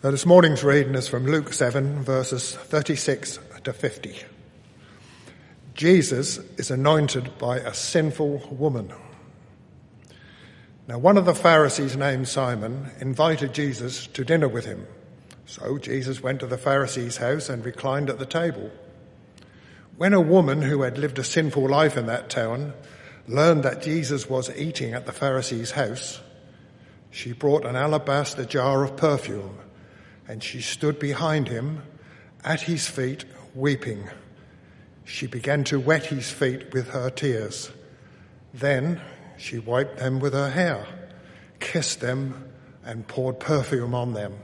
Now, 0.02 0.10
this 0.10 0.26
morning's 0.26 0.64
reading 0.64 0.94
is 0.96 1.08
from 1.08 1.26
Luke 1.26 1.52
7, 1.52 2.02
verses 2.02 2.54
36 2.54 3.38
to 3.66 3.72
50. 3.72 4.16
Jesus 5.74 6.38
is 6.56 6.70
anointed 6.70 7.36
by 7.36 7.58
a 7.58 7.74
sinful 7.74 8.48
woman. 8.50 8.92
Now, 10.88 10.98
one 10.98 11.18
of 11.18 11.26
the 11.26 11.34
Pharisees 11.34 11.96
named 11.96 12.28
Simon 12.28 12.90
invited 13.00 13.52
Jesus 13.52 14.06
to 14.08 14.24
dinner 14.24 14.48
with 14.48 14.64
him. 14.64 14.86
So 15.44 15.78
Jesus 15.78 16.22
went 16.22 16.40
to 16.40 16.46
the 16.46 16.56
Pharisee's 16.56 17.18
house 17.18 17.48
and 17.48 17.64
reclined 17.64 18.08
at 18.08 18.18
the 18.18 18.26
table. 18.26 18.70
When 19.96 20.14
a 20.14 20.20
woman 20.20 20.62
who 20.62 20.82
had 20.82 20.96
lived 20.96 21.18
a 21.18 21.24
sinful 21.24 21.68
life 21.68 21.96
in 21.96 22.06
that 22.06 22.30
town 22.30 22.72
learned 23.26 23.64
that 23.64 23.82
Jesus 23.82 24.30
was 24.30 24.56
eating 24.56 24.94
at 24.94 25.06
the 25.06 25.12
Pharisee's 25.12 25.72
house, 25.72 26.20
she 27.10 27.32
brought 27.32 27.66
an 27.66 27.76
alabaster 27.76 28.44
jar 28.44 28.84
of 28.84 28.96
perfume 28.96 29.58
and 30.28 30.42
she 30.42 30.60
stood 30.60 30.98
behind 30.98 31.48
him 31.48 31.82
at 32.44 32.62
his 32.62 32.86
feet 32.86 33.24
weeping. 33.56 34.08
She 35.04 35.26
began 35.26 35.64
to 35.64 35.80
wet 35.80 36.06
his 36.06 36.30
feet 36.30 36.72
with 36.72 36.90
her 36.90 37.10
tears. 37.10 37.70
Then 38.52 39.00
she 39.38 39.58
wiped 39.58 39.98
them 39.98 40.20
with 40.20 40.34
her 40.34 40.50
hair, 40.50 40.86
kissed 41.58 42.00
them, 42.00 42.50
and 42.84 43.08
poured 43.08 43.40
perfume 43.40 43.94
on 43.94 44.12
them. 44.12 44.34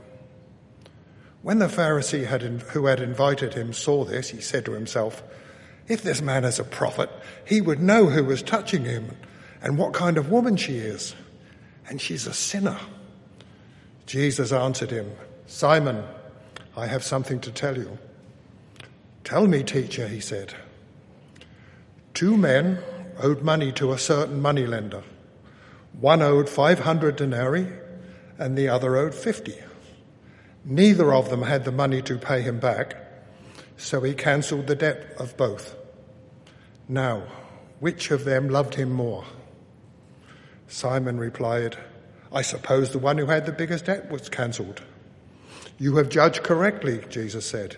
When 1.43 1.59
the 1.59 1.67
Pharisee 1.67 2.25
had, 2.25 2.41
who 2.41 2.85
had 2.87 2.99
invited 2.99 3.53
him 3.53 3.73
saw 3.73 4.03
this, 4.03 4.29
he 4.29 4.41
said 4.41 4.65
to 4.65 4.71
himself, 4.71 5.21
If 5.87 6.01
this 6.01 6.21
man 6.21 6.43
is 6.43 6.59
a 6.59 6.63
prophet, 6.63 7.09
he 7.45 7.61
would 7.61 7.81
know 7.81 8.05
who 8.05 8.23
was 8.23 8.41
touching 8.41 8.85
him 8.85 9.15
and 9.61 9.77
what 9.77 9.93
kind 9.93 10.17
of 10.17 10.31
woman 10.31 10.55
she 10.55 10.77
is. 10.77 11.15
And 11.87 12.01
she's 12.01 12.27
a 12.27 12.33
sinner. 12.33 12.79
Jesus 14.05 14.51
answered 14.51 14.91
him, 14.91 15.11
Simon, 15.45 16.03
I 16.75 16.87
have 16.87 17.03
something 17.03 17.39
to 17.41 17.51
tell 17.51 17.77
you. 17.77 17.97
Tell 19.23 19.47
me, 19.47 19.63
teacher, 19.63 20.07
he 20.07 20.19
said. 20.19 20.53
Two 22.13 22.37
men 22.37 22.79
owed 23.19 23.41
money 23.41 23.71
to 23.73 23.91
a 23.91 23.97
certain 23.97 24.41
moneylender. 24.41 25.03
One 25.99 26.21
owed 26.21 26.49
500 26.49 27.15
denarii 27.15 27.67
and 28.37 28.57
the 28.57 28.69
other 28.69 28.97
owed 28.97 29.15
50. 29.15 29.55
Neither 30.65 31.13
of 31.13 31.29
them 31.29 31.43
had 31.43 31.65
the 31.65 31.71
money 31.71 32.01
to 32.03 32.17
pay 32.17 32.41
him 32.41 32.59
back, 32.59 32.95
so 33.77 34.01
he 34.01 34.13
cancelled 34.13 34.67
the 34.67 34.75
debt 34.75 35.13
of 35.17 35.37
both. 35.37 35.75
Now, 36.87 37.23
which 37.79 38.11
of 38.11 38.25
them 38.25 38.49
loved 38.49 38.75
him 38.75 38.91
more? 38.91 39.25
Simon 40.67 41.17
replied, 41.17 41.77
I 42.31 42.41
suppose 42.41 42.91
the 42.91 42.99
one 42.99 43.17
who 43.17 43.27
had 43.27 43.45
the 43.45 43.51
biggest 43.51 43.85
debt 43.85 44.09
was 44.09 44.29
cancelled. 44.29 44.81
You 45.77 45.97
have 45.97 46.09
judged 46.09 46.43
correctly, 46.43 47.03
Jesus 47.09 47.45
said. 47.45 47.77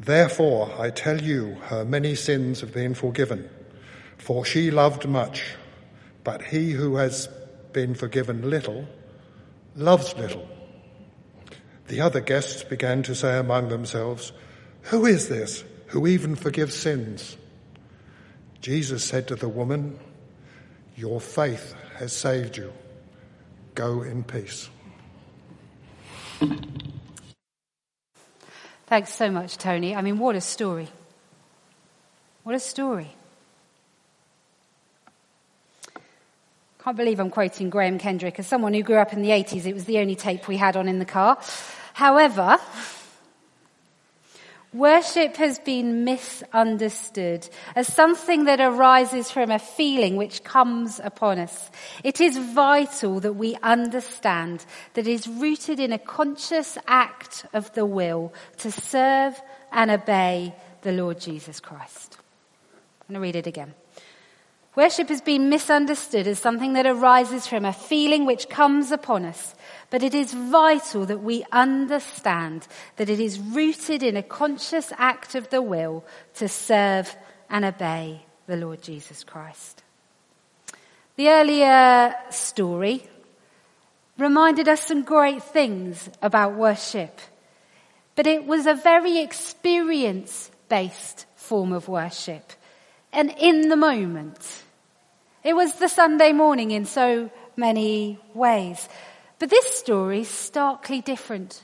Therefore, 0.00 0.72
I 0.78 0.88
tell 0.88 1.20
you, 1.20 1.56
her 1.64 1.84
many 1.84 2.14
sins 2.14 2.62
have 2.62 2.72
been 2.72 2.94
forgiven, 2.94 3.50
for 4.16 4.46
she 4.46 4.70
loved 4.70 5.06
much, 5.06 5.44
but 6.24 6.40
he 6.40 6.70
who 6.70 6.96
has 6.96 7.28
been 7.74 7.94
forgiven 7.94 8.48
little 8.48 8.88
loves 9.76 10.16
little. 10.16 10.48
The 11.88 12.00
other 12.00 12.20
guests 12.20 12.64
began 12.64 13.02
to 13.02 13.14
say 13.14 13.36
among 13.38 13.68
themselves, 13.68 14.32
Who 14.84 15.04
is 15.04 15.28
this 15.28 15.64
who 15.88 16.06
even 16.06 16.34
forgives 16.34 16.74
sins? 16.74 17.36
Jesus 18.62 19.04
said 19.04 19.28
to 19.28 19.36
the 19.36 19.50
woman, 19.50 19.98
Your 20.96 21.20
faith 21.20 21.74
has 21.96 22.14
saved 22.14 22.56
you. 22.56 22.72
Go 23.74 24.00
in 24.00 24.24
peace. 24.24 24.70
Thanks 28.90 29.14
so 29.14 29.30
much, 29.30 29.56
Tony. 29.56 29.94
I 29.94 30.02
mean, 30.02 30.18
what 30.18 30.34
a 30.34 30.40
story. 30.40 30.88
What 32.42 32.56
a 32.56 32.58
story. 32.58 33.06
Can't 36.82 36.96
believe 36.96 37.20
I'm 37.20 37.30
quoting 37.30 37.70
Graham 37.70 38.00
Kendrick. 38.00 38.40
As 38.40 38.48
someone 38.48 38.74
who 38.74 38.82
grew 38.82 38.96
up 38.96 39.12
in 39.12 39.22
the 39.22 39.28
80s, 39.28 39.64
it 39.64 39.74
was 39.74 39.84
the 39.84 39.98
only 39.98 40.16
tape 40.16 40.48
we 40.48 40.56
had 40.56 40.76
on 40.76 40.88
in 40.88 40.98
the 40.98 41.04
car. 41.04 41.38
However, 41.92 42.58
Worship 44.72 45.36
has 45.36 45.58
been 45.58 46.04
misunderstood 46.04 47.48
as 47.74 47.92
something 47.92 48.44
that 48.44 48.60
arises 48.60 49.28
from 49.28 49.50
a 49.50 49.58
feeling 49.58 50.14
which 50.14 50.44
comes 50.44 51.00
upon 51.02 51.40
us. 51.40 51.72
It 52.04 52.20
is 52.20 52.36
vital 52.38 53.18
that 53.20 53.32
we 53.32 53.56
understand 53.64 54.64
that 54.94 55.08
it 55.08 55.12
is 55.12 55.26
rooted 55.26 55.80
in 55.80 55.92
a 55.92 55.98
conscious 55.98 56.78
act 56.86 57.46
of 57.52 57.72
the 57.74 57.84
will 57.84 58.32
to 58.58 58.70
serve 58.70 59.40
and 59.72 59.90
obey 59.90 60.54
the 60.82 60.92
Lord 60.92 61.18
Jesus 61.18 61.58
Christ. 61.58 62.18
I'm 63.08 63.14
going 63.14 63.20
to 63.20 63.20
read 63.20 63.36
it 63.36 63.48
again. 63.48 63.74
Worship 64.76 65.08
has 65.08 65.20
been 65.20 65.48
misunderstood 65.48 66.28
as 66.28 66.38
something 66.38 66.74
that 66.74 66.86
arises 66.86 67.44
from 67.44 67.64
a 67.64 67.72
feeling 67.72 68.24
which 68.24 68.48
comes 68.48 68.92
upon 68.92 69.24
us 69.24 69.56
but 69.90 70.02
it 70.02 70.14
is 70.14 70.32
vital 70.32 71.04
that 71.06 71.22
we 71.22 71.44
understand 71.50 72.66
that 72.96 73.10
it 73.10 73.20
is 73.20 73.38
rooted 73.38 74.02
in 74.02 74.16
a 74.16 74.22
conscious 74.22 74.92
act 74.96 75.34
of 75.34 75.50
the 75.50 75.60
will 75.60 76.04
to 76.34 76.48
serve 76.48 77.14
and 77.50 77.64
obey 77.64 78.22
the 78.46 78.56
Lord 78.56 78.82
Jesus 78.82 79.24
Christ. 79.24 79.82
The 81.16 81.28
earlier 81.28 82.14
story 82.30 83.06
reminded 84.16 84.68
us 84.68 84.80
some 84.82 85.02
great 85.02 85.42
things 85.42 86.08
about 86.22 86.54
worship, 86.54 87.20
but 88.14 88.26
it 88.26 88.46
was 88.46 88.66
a 88.66 88.74
very 88.74 89.18
experience 89.18 90.50
based 90.68 91.26
form 91.34 91.72
of 91.72 91.88
worship 91.88 92.52
and 93.12 93.34
in 93.38 93.68
the 93.68 93.76
moment. 93.76 94.62
It 95.42 95.54
was 95.54 95.74
the 95.74 95.88
Sunday 95.88 96.32
morning 96.32 96.70
in 96.70 96.84
so 96.84 97.30
many 97.56 98.18
ways. 98.34 98.88
But 99.40 99.48
this 99.48 99.78
story 99.78 100.20
is 100.20 100.28
starkly 100.28 101.00
different. 101.00 101.62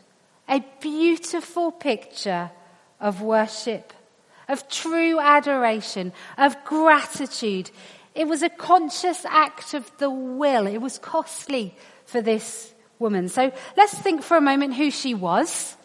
A 0.49 0.65
beautiful 0.81 1.71
picture 1.71 2.51
of 2.99 3.21
worship, 3.21 3.93
of 4.49 4.67
true 4.71 5.21
adoration, 5.21 6.13
of 6.39 6.57
gratitude. 6.65 7.71
It 8.15 8.27
was 8.27 8.43
a 8.43 8.49
conscious 8.49 9.27
act 9.27 9.75
of 9.75 9.93
the 9.99 10.09
will. 10.09 10.67
It 10.67 10.79
was 10.79 10.99
costly 10.99 11.77
for 12.07 12.23
this 12.23 12.73
woman. 12.99 13.29
So 13.29 13.53
let's 13.77 13.95
think 13.95 14.23
for 14.23 14.39
a 14.39 14.41
moment 14.41 14.75
who 14.75 14.91
she 14.91 15.13
was. 15.13 15.77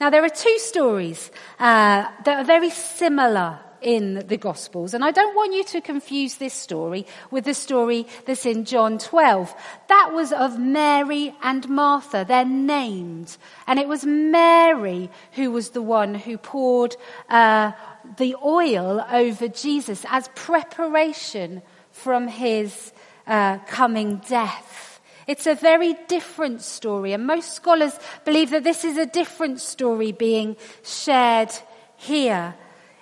Now 0.00 0.10
there 0.10 0.24
are 0.24 0.28
two 0.28 0.58
stories 0.58 1.30
uh, 1.60 2.10
that 2.24 2.40
are 2.40 2.44
very 2.44 2.70
similar 2.70 3.60
in 3.86 4.26
the 4.26 4.36
Gospels. 4.36 4.94
And 4.94 5.04
I 5.04 5.12
don't 5.12 5.36
want 5.36 5.54
you 5.54 5.62
to 5.62 5.80
confuse 5.80 6.34
this 6.34 6.52
story 6.52 7.06
with 7.30 7.44
the 7.44 7.54
story 7.54 8.08
that's 8.26 8.44
in 8.44 8.64
John 8.64 8.98
12. 8.98 9.54
That 9.86 10.10
was 10.12 10.32
of 10.32 10.58
Mary 10.58 11.32
and 11.40 11.68
Martha. 11.68 12.24
They're 12.26 12.44
named. 12.44 13.36
And 13.68 13.78
it 13.78 13.86
was 13.86 14.04
Mary 14.04 15.08
who 15.32 15.52
was 15.52 15.70
the 15.70 15.82
one 15.82 16.16
who 16.16 16.36
poured 16.36 16.96
uh, 17.30 17.70
the 18.16 18.34
oil 18.44 19.06
over 19.08 19.46
Jesus 19.46 20.04
as 20.10 20.28
preparation 20.34 21.62
from 21.92 22.26
his 22.26 22.92
uh, 23.28 23.58
coming 23.68 24.16
death. 24.28 25.00
It's 25.28 25.46
a 25.46 25.54
very 25.54 25.94
different 26.08 26.60
story, 26.60 27.12
and 27.12 27.26
most 27.26 27.52
scholars 27.52 27.98
believe 28.24 28.50
that 28.50 28.64
this 28.64 28.84
is 28.84 28.96
a 28.96 29.06
different 29.06 29.60
story 29.60 30.10
being 30.10 30.56
shared 30.82 31.52
here. 31.96 32.54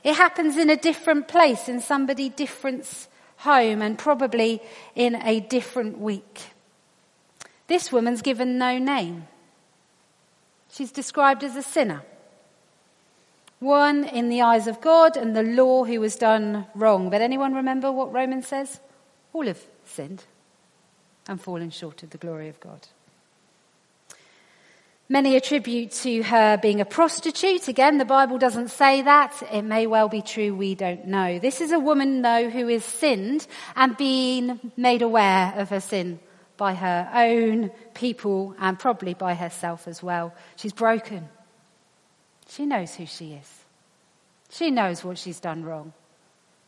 It 0.05 0.17
happens 0.17 0.59
in 0.59 0.69
a 0.69 0.77
different 0.77 1.27
place, 1.27 1.69
in 1.69 1.81
somebody 1.81 2.29
different's 2.29 3.09
home, 3.39 3.81
and 3.83 3.99
probably 3.99 4.61
in 4.95 5.17
a 5.17 5.41
different 5.41 5.99
week. 5.99 6.43
This 7.67 7.91
woman's 7.91 8.21
given 8.21 8.59
no 8.59 8.79
name. 8.79 9.27
She's 10.71 10.93
described 10.93 11.43
as 11.43 11.57
a 11.57 11.63
sinner. 11.63 12.03
One 13.61 14.05
in 14.05 14.29
the 14.29 14.43
eyes 14.43 14.67
of 14.67 14.83
God 14.83 15.17
and 15.17 15.35
the 15.35 15.43
law 15.43 15.85
who 15.85 16.01
was 16.01 16.17
done 16.17 16.67
wrong. 16.75 17.09
But 17.09 17.23
anyone 17.23 17.55
remember 17.55 17.91
what 17.91 18.13
Romans 18.13 18.49
says? 18.49 18.81
All 19.33 19.47
have 19.47 19.63
sinned 19.87 20.25
and 21.27 21.41
fallen 21.41 21.71
short 21.71 22.03
of 22.03 22.11
the 22.11 22.19
glory 22.19 22.49
of 22.49 22.61
God. 22.61 22.89
Many 25.09 25.37
attribute 25.37 25.91
to 26.03 26.23
her 26.23 26.57
being 26.57 26.81
a 26.81 26.87
prostitute. 26.87 27.69
Again, 27.69 27.99
the 27.99 28.07
Bible 28.07 28.39
doesn't 28.39 28.69
say 28.69 29.03
that. 29.03 29.43
It 29.53 29.61
may 29.63 29.87
well 29.87 30.09
be 30.09 30.23
true. 30.23 30.55
We 30.55 30.75
don't 30.75 31.07
know. 31.07 31.39
This 31.39 31.61
is 31.61 31.73
a 31.73 31.79
woman, 31.79 32.23
though, 32.23 32.49
who 32.49 32.69
is 32.69 32.87
sinned 32.87 33.47
and 33.77 33.99
being 33.99 34.73
made 34.79 35.03
aware 35.03 35.53
of 35.57 35.69
her 35.69 35.81
sin 35.81 36.21
by 36.57 36.73
her 36.73 37.11
own 37.13 37.71
people 37.93 38.55
and 38.59 38.79
probably 38.79 39.13
by 39.13 39.35
herself 39.35 39.87
as 39.87 40.03
well. 40.03 40.33
She's 40.57 40.73
broken. 40.73 41.29
She 42.49 42.65
knows 42.65 42.95
who 42.95 43.05
she 43.05 43.35
is. 43.35 43.65
She 44.49 44.71
knows 44.71 45.05
what 45.05 45.19
she's 45.19 45.41
done 45.41 45.65
wrong. 45.65 45.93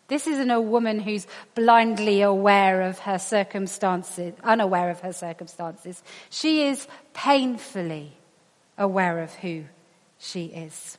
This 0.09 0.27
isn't 0.27 0.51
a 0.51 0.61
woman 0.61 1.01
who's 1.01 1.27
blindly 1.55 2.20
aware 2.20 2.83
of 2.83 2.99
her 3.01 3.18
circumstances, 3.18 4.35
unaware 4.44 4.90
of 4.90 5.01
her 5.01 5.14
circumstances. 5.14 6.03
She 6.29 6.64
is 6.68 6.87
painfully 7.14 8.12
aware 8.78 9.22
of 9.22 9.34
who 9.34 9.64
she 10.18 10.46
is. 10.46 10.98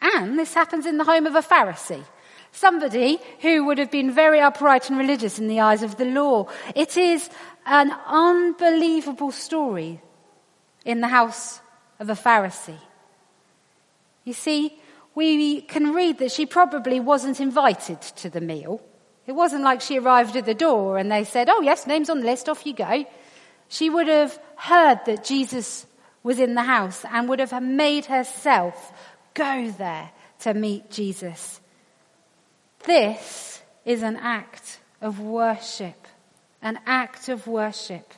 And 0.00 0.38
this 0.38 0.54
happens 0.54 0.86
in 0.86 0.98
the 0.98 1.04
home 1.04 1.26
of 1.26 1.34
a 1.34 1.42
Pharisee, 1.42 2.04
somebody 2.52 3.18
who 3.40 3.64
would 3.64 3.78
have 3.78 3.90
been 3.90 4.12
very 4.12 4.40
upright 4.40 4.90
and 4.90 4.98
religious 4.98 5.38
in 5.38 5.48
the 5.48 5.60
eyes 5.60 5.82
of 5.82 5.96
the 5.96 6.04
law. 6.04 6.46
It 6.74 6.96
is 6.96 7.30
an 7.66 7.92
unbelievable 8.06 9.32
story 9.32 10.00
in 10.84 11.00
the 11.00 11.08
house 11.08 11.60
of 11.98 12.10
a 12.10 12.14
Pharisee. 12.14 12.78
You 14.24 14.32
see, 14.32 14.78
we 15.14 15.60
can 15.62 15.94
read 15.94 16.18
that 16.18 16.32
she 16.32 16.46
probably 16.46 17.00
wasn't 17.00 17.40
invited 17.40 18.00
to 18.00 18.28
the 18.28 18.40
meal. 18.40 18.80
It 19.26 19.32
wasn't 19.32 19.62
like 19.62 19.80
she 19.80 19.98
arrived 19.98 20.36
at 20.36 20.44
the 20.44 20.54
door 20.54 20.98
and 20.98 21.10
they 21.10 21.24
said, 21.24 21.48
Oh, 21.48 21.62
yes, 21.62 21.86
name's 21.86 22.10
on 22.10 22.20
the 22.20 22.26
list, 22.26 22.48
off 22.48 22.66
you 22.66 22.74
go. 22.74 23.06
She 23.68 23.88
would 23.88 24.08
have 24.08 24.38
heard 24.56 25.00
that 25.06 25.24
Jesus 25.24 25.86
was 26.24 26.40
in 26.40 26.54
the 26.54 26.62
house 26.62 27.04
and 27.04 27.28
would 27.28 27.38
have 27.38 27.62
made 27.62 28.06
herself 28.06 28.92
go 29.34 29.70
there 29.78 30.10
to 30.40 30.54
meet 30.54 30.90
Jesus. 30.90 31.60
This 32.84 33.62
is 33.84 34.02
an 34.02 34.16
act 34.16 34.80
of 35.00 35.20
worship, 35.20 36.08
an 36.60 36.80
act 36.86 37.28
of 37.28 37.46
worship. 37.46 38.14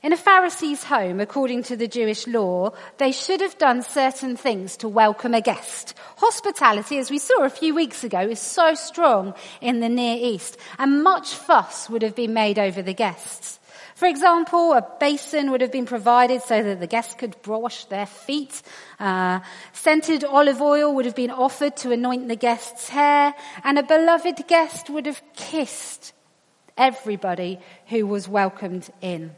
In 0.00 0.12
a 0.12 0.16
Pharisee's 0.16 0.84
home, 0.84 1.18
according 1.18 1.64
to 1.64 1.76
the 1.76 1.88
Jewish 1.88 2.28
law, 2.28 2.70
they 2.98 3.10
should 3.10 3.40
have 3.40 3.58
done 3.58 3.82
certain 3.82 4.36
things 4.36 4.76
to 4.76 4.88
welcome 4.88 5.34
a 5.34 5.40
guest. 5.40 5.94
Hospitality, 6.18 6.98
as 6.98 7.10
we 7.10 7.18
saw 7.18 7.42
a 7.42 7.50
few 7.50 7.74
weeks 7.74 8.04
ago, 8.04 8.20
is 8.20 8.38
so 8.38 8.74
strong 8.74 9.34
in 9.60 9.80
the 9.80 9.88
Near 9.88 10.16
East, 10.20 10.56
and 10.78 11.02
much 11.02 11.34
fuss 11.34 11.90
would 11.90 12.02
have 12.02 12.14
been 12.14 12.32
made 12.32 12.60
over 12.60 12.80
the 12.80 12.94
guests. 12.94 13.58
For 13.98 14.06
example, 14.06 14.74
a 14.74 14.86
basin 15.00 15.50
would 15.50 15.60
have 15.60 15.72
been 15.72 15.84
provided 15.84 16.42
so 16.42 16.62
that 16.62 16.78
the 16.78 16.86
guests 16.86 17.14
could 17.14 17.34
wash 17.44 17.84
their 17.86 18.06
feet. 18.06 18.62
Uh, 19.00 19.40
scented 19.72 20.22
olive 20.22 20.62
oil 20.62 20.94
would 20.94 21.04
have 21.04 21.16
been 21.16 21.32
offered 21.32 21.76
to 21.78 21.90
anoint 21.90 22.28
the 22.28 22.36
guest's 22.36 22.90
hair, 22.90 23.34
and 23.64 23.76
a 23.76 23.82
beloved 23.82 24.46
guest 24.46 24.88
would 24.88 25.06
have 25.06 25.20
kissed 25.34 26.12
everybody 26.76 27.58
who 27.86 28.06
was 28.06 28.28
welcomed 28.28 28.88
in. 29.00 29.34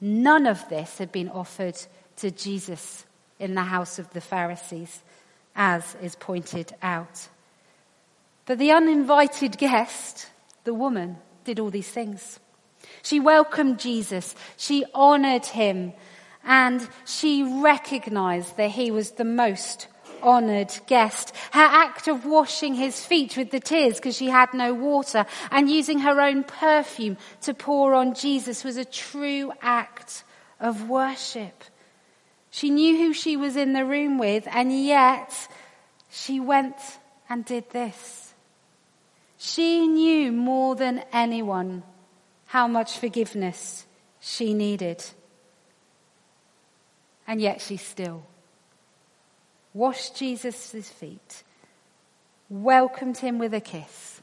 None 0.00 0.46
of 0.46 0.68
this 0.68 0.98
had 0.98 1.10
been 1.10 1.28
offered 1.28 1.76
to 2.18 2.30
Jesus 2.30 3.04
in 3.40 3.56
the 3.56 3.64
house 3.64 3.98
of 3.98 4.08
the 4.10 4.20
Pharisees, 4.20 5.02
as 5.56 5.96
is 6.00 6.14
pointed 6.14 6.72
out. 6.82 7.26
But 8.46 8.58
the 8.58 8.70
uninvited 8.70 9.58
guest, 9.58 10.30
the 10.62 10.72
woman, 10.72 11.16
did 11.42 11.58
all 11.58 11.70
these 11.70 11.90
things. 11.90 12.38
She 13.08 13.20
welcomed 13.20 13.78
Jesus, 13.78 14.34
she 14.58 14.84
honored 14.92 15.46
him, 15.46 15.94
and 16.44 16.86
she 17.06 17.42
recognized 17.42 18.58
that 18.58 18.72
he 18.72 18.90
was 18.90 19.12
the 19.12 19.24
most 19.24 19.88
honored 20.22 20.74
guest. 20.86 21.34
Her 21.52 21.62
act 21.62 22.06
of 22.08 22.26
washing 22.26 22.74
his 22.74 23.02
feet 23.02 23.34
with 23.38 23.50
the 23.50 23.60
tears 23.60 23.94
because 23.94 24.14
she 24.14 24.28
had 24.28 24.52
no 24.52 24.74
water 24.74 25.24
and 25.50 25.70
using 25.70 26.00
her 26.00 26.20
own 26.20 26.44
perfume 26.44 27.16
to 27.40 27.54
pour 27.54 27.94
on 27.94 28.12
Jesus 28.12 28.62
was 28.62 28.76
a 28.76 28.84
true 28.84 29.52
act 29.62 30.22
of 30.60 30.90
worship. 30.90 31.64
She 32.50 32.68
knew 32.68 32.98
who 32.98 33.14
she 33.14 33.38
was 33.38 33.56
in 33.56 33.72
the 33.72 33.86
room 33.86 34.18
with 34.18 34.46
and 34.50 34.84
yet 34.84 35.48
she 36.10 36.40
went 36.40 36.76
and 37.30 37.42
did 37.42 37.70
this. 37.70 38.34
She 39.38 39.86
knew 39.86 40.30
more 40.30 40.74
than 40.74 41.04
anyone 41.10 41.84
how 42.48 42.66
much 42.66 42.98
forgiveness 42.98 43.86
she 44.20 44.54
needed. 44.54 45.04
And 47.26 47.40
yet 47.40 47.60
she 47.60 47.76
still 47.76 48.24
washed 49.74 50.16
Jesus' 50.16 50.88
feet, 50.88 51.44
welcomed 52.48 53.18
him 53.18 53.38
with 53.38 53.52
a 53.52 53.60
kiss, 53.60 54.22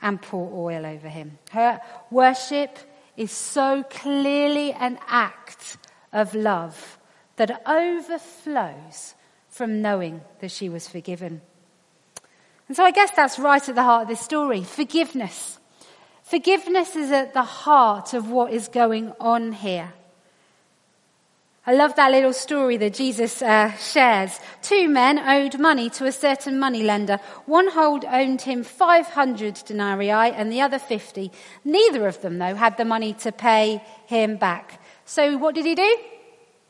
and 0.00 0.20
poured 0.20 0.52
oil 0.52 0.86
over 0.86 1.08
him. 1.08 1.38
Her 1.50 1.80
worship 2.10 2.78
is 3.16 3.30
so 3.30 3.84
clearly 3.90 4.72
an 4.72 4.98
act 5.06 5.76
of 6.12 6.34
love 6.34 6.98
that 7.36 7.62
overflows 7.66 9.14
from 9.48 9.82
knowing 9.82 10.22
that 10.40 10.50
she 10.50 10.68
was 10.68 10.88
forgiven. 10.88 11.42
And 12.66 12.76
so 12.76 12.82
I 12.82 12.90
guess 12.92 13.10
that's 13.14 13.38
right 13.38 13.68
at 13.68 13.74
the 13.74 13.82
heart 13.82 14.02
of 14.02 14.08
this 14.08 14.20
story. 14.20 14.64
Forgiveness. 14.64 15.58
Forgiveness 16.24 16.96
is 16.96 17.12
at 17.12 17.34
the 17.34 17.42
heart 17.42 18.14
of 18.14 18.30
what 18.30 18.50
is 18.50 18.68
going 18.68 19.12
on 19.20 19.52
here. 19.52 19.92
I 21.66 21.74
love 21.74 21.96
that 21.96 22.10
little 22.10 22.32
story 22.32 22.78
that 22.78 22.94
Jesus 22.94 23.40
uh, 23.42 23.72
shares. 23.72 24.38
Two 24.62 24.88
men 24.88 25.18
owed 25.18 25.58
money 25.58 25.88
to 25.90 26.06
a 26.06 26.12
certain 26.12 26.58
money 26.58 26.82
lender. 26.82 27.18
One 27.46 27.68
hold 27.68 28.06
owed 28.06 28.40
him 28.40 28.64
500 28.64 29.62
denarii 29.66 30.10
and 30.10 30.50
the 30.50 30.62
other 30.62 30.78
50. 30.78 31.30
Neither 31.64 32.06
of 32.06 32.20
them, 32.22 32.38
though, 32.38 32.54
had 32.54 32.78
the 32.78 32.84
money 32.86 33.12
to 33.14 33.30
pay 33.30 33.82
him 34.06 34.36
back. 34.36 34.82
So 35.04 35.36
what 35.36 35.54
did 35.54 35.66
he 35.66 35.74
do? 35.74 35.98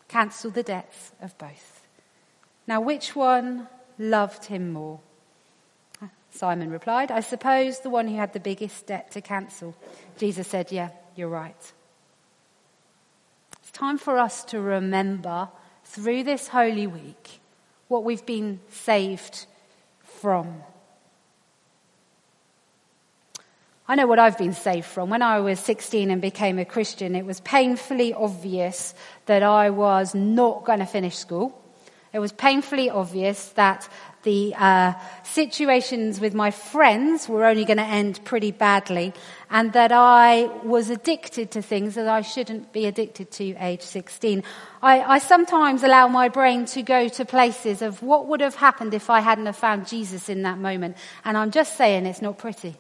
Cancel 0.09 0.51
the 0.51 0.63
debts 0.65 1.13
of 1.21 1.37
both. 1.39 1.87
Now, 2.67 2.81
which 2.81 3.15
one 3.15 3.69
loved 3.99 4.47
him 4.47 4.73
more? 4.73 5.01
Simon 6.35 6.71
replied, 6.71 7.13
I 7.13 7.21
suppose 7.21 7.81
the 7.81 7.91
one 7.91 8.09
who 8.09 8.17
had 8.17 8.33
the 8.33 8.41
biggest 8.41 8.87
debt 8.87 9.13
to 9.13 9.21
cancel. 9.21 9.77
Jesus 10.19 10.49
said, 10.49 10.73
Yeah, 10.73 10.91
you're 11.15 11.29
right 11.29 11.73
It's 13.63 13.71
time 13.71 13.99
for 13.99 14.19
us 14.19 14.45
to 14.47 14.61
remember 14.61 15.49
through 15.85 16.25
this 16.25 16.49
Holy 16.49 16.89
Week 16.89 17.41
what 17.87 18.03
we've 18.03 18.27
been 18.27 18.59
saved 18.71 19.47
from. 20.03 20.63
I 23.87 23.95
know 23.95 24.07
what 24.07 24.19
I've 24.19 24.39
been 24.39 24.55
saved 24.55 24.87
from. 24.87 25.11
When 25.11 25.23
I 25.23 25.41
was 25.41 25.61
16 25.61 26.11
and 26.11 26.21
became 26.21 26.59
a 26.59 26.65
Christian, 26.65 27.15
it 27.15 27.27
was 27.27 27.41
painfully 27.41 28.13
obvious 28.13 28.95
that 29.27 29.43
I 29.43 29.71
was 29.71 30.15
not 30.15 30.65
going 30.65 30.79
to 30.81 30.87
finish 30.87 31.17
school. 31.17 31.61
It 32.15 32.21
was 32.21 32.31
painfully 32.31 32.91
obvious 32.91 33.49
that 33.57 33.89
the 34.23 34.55
uh, 34.57 34.93
situations 35.25 36.21
with 36.21 36.33
my 36.33 36.53
friends 36.53 37.29
were 37.29 37.45
only 37.45 37.65
going 37.65 37.79
to 37.79 37.83
end 37.83 38.25
pretty 38.25 38.53
badly, 38.53 39.13
and 39.51 39.73
that 39.73 39.91
I 39.91 40.45
was 40.63 40.91
addicted 40.91 41.51
to 41.51 41.61
things 41.61 41.97
that 41.97 42.07
I 42.07 42.21
shouldn't 42.21 42.73
be 42.73 42.87
addicted 42.87 43.33
to 43.33 43.57
age 43.57 43.83
16. 43.83 44.45
I, 44.81 45.01
I 45.01 45.19
sometimes 45.19 45.83
allow 45.83 46.07
my 46.07 46.29
brain 46.29 46.67
to 46.67 46.83
go 46.83 47.09
to 47.09 47.25
places 47.25 47.83
of 47.83 48.01
what 48.01 48.29
would 48.29 48.41
have 48.41 48.55
happened 48.55 48.95
if 48.95 49.11
I 49.11 49.19
hadn't 49.19 49.47
have 49.47 49.57
found 49.57 49.89
Jesus 49.89 50.29
in 50.29 50.43
that 50.43 50.59
moment, 50.59 50.97
and 51.25 51.37
I'm 51.37 51.51
just 51.51 51.77
saying 51.77 52.07
it's 52.07 52.23
not 52.23 52.39
pretty. 52.39 52.77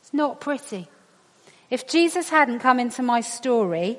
It's 0.00 0.14
not 0.14 0.40
pretty. 0.40 0.88
If 1.68 1.86
Jesus 1.86 2.30
hadn't 2.30 2.60
come 2.60 2.80
into 2.80 3.02
my 3.02 3.20
story, 3.20 3.98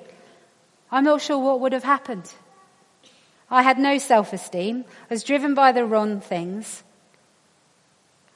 I'm 0.91 1.03
not 1.03 1.21
sure 1.21 1.37
what 1.37 1.59
would 1.59 1.73
have 1.73 1.83
happened. 1.83 2.33
I 3.51 3.63
had 3.63 3.79
no 3.79 3.97
self 3.97 4.33
esteem. 4.33 4.85
I 5.09 5.13
was 5.13 5.23
driven 5.23 5.53
by 5.53 5.71
the 5.71 5.85
wrong 5.85 6.21
things. 6.21 6.83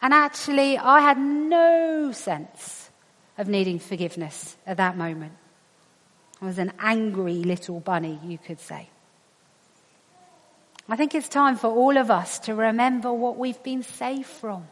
And 0.02 0.14
actually, 0.14 0.78
I 0.78 1.00
had 1.00 1.18
no 1.18 2.12
sense 2.12 2.90
of 3.38 3.48
needing 3.48 3.80
forgiveness 3.80 4.58
at 4.68 4.78
that 4.78 4.98
moment. 4.98 5.34
I 6.42 6.46
was 6.46 6.58
an 6.58 6.74
angry 6.80 7.36
little 7.36 7.80
bunny, 7.80 8.20
you 8.26 8.38
could 8.38 8.60
say. 8.60 8.90
I 10.90 10.98
think 10.98 11.16
it's 11.16 11.30
time 11.30 11.56
for 11.56 11.68
all 11.68 11.98
of 11.98 12.12
us 12.12 12.40
to 12.40 12.54
remember 12.54 13.14
what 13.14 13.38
we've 13.38 13.64
been 13.64 13.84
saved 13.84 14.28
from. 14.28 14.68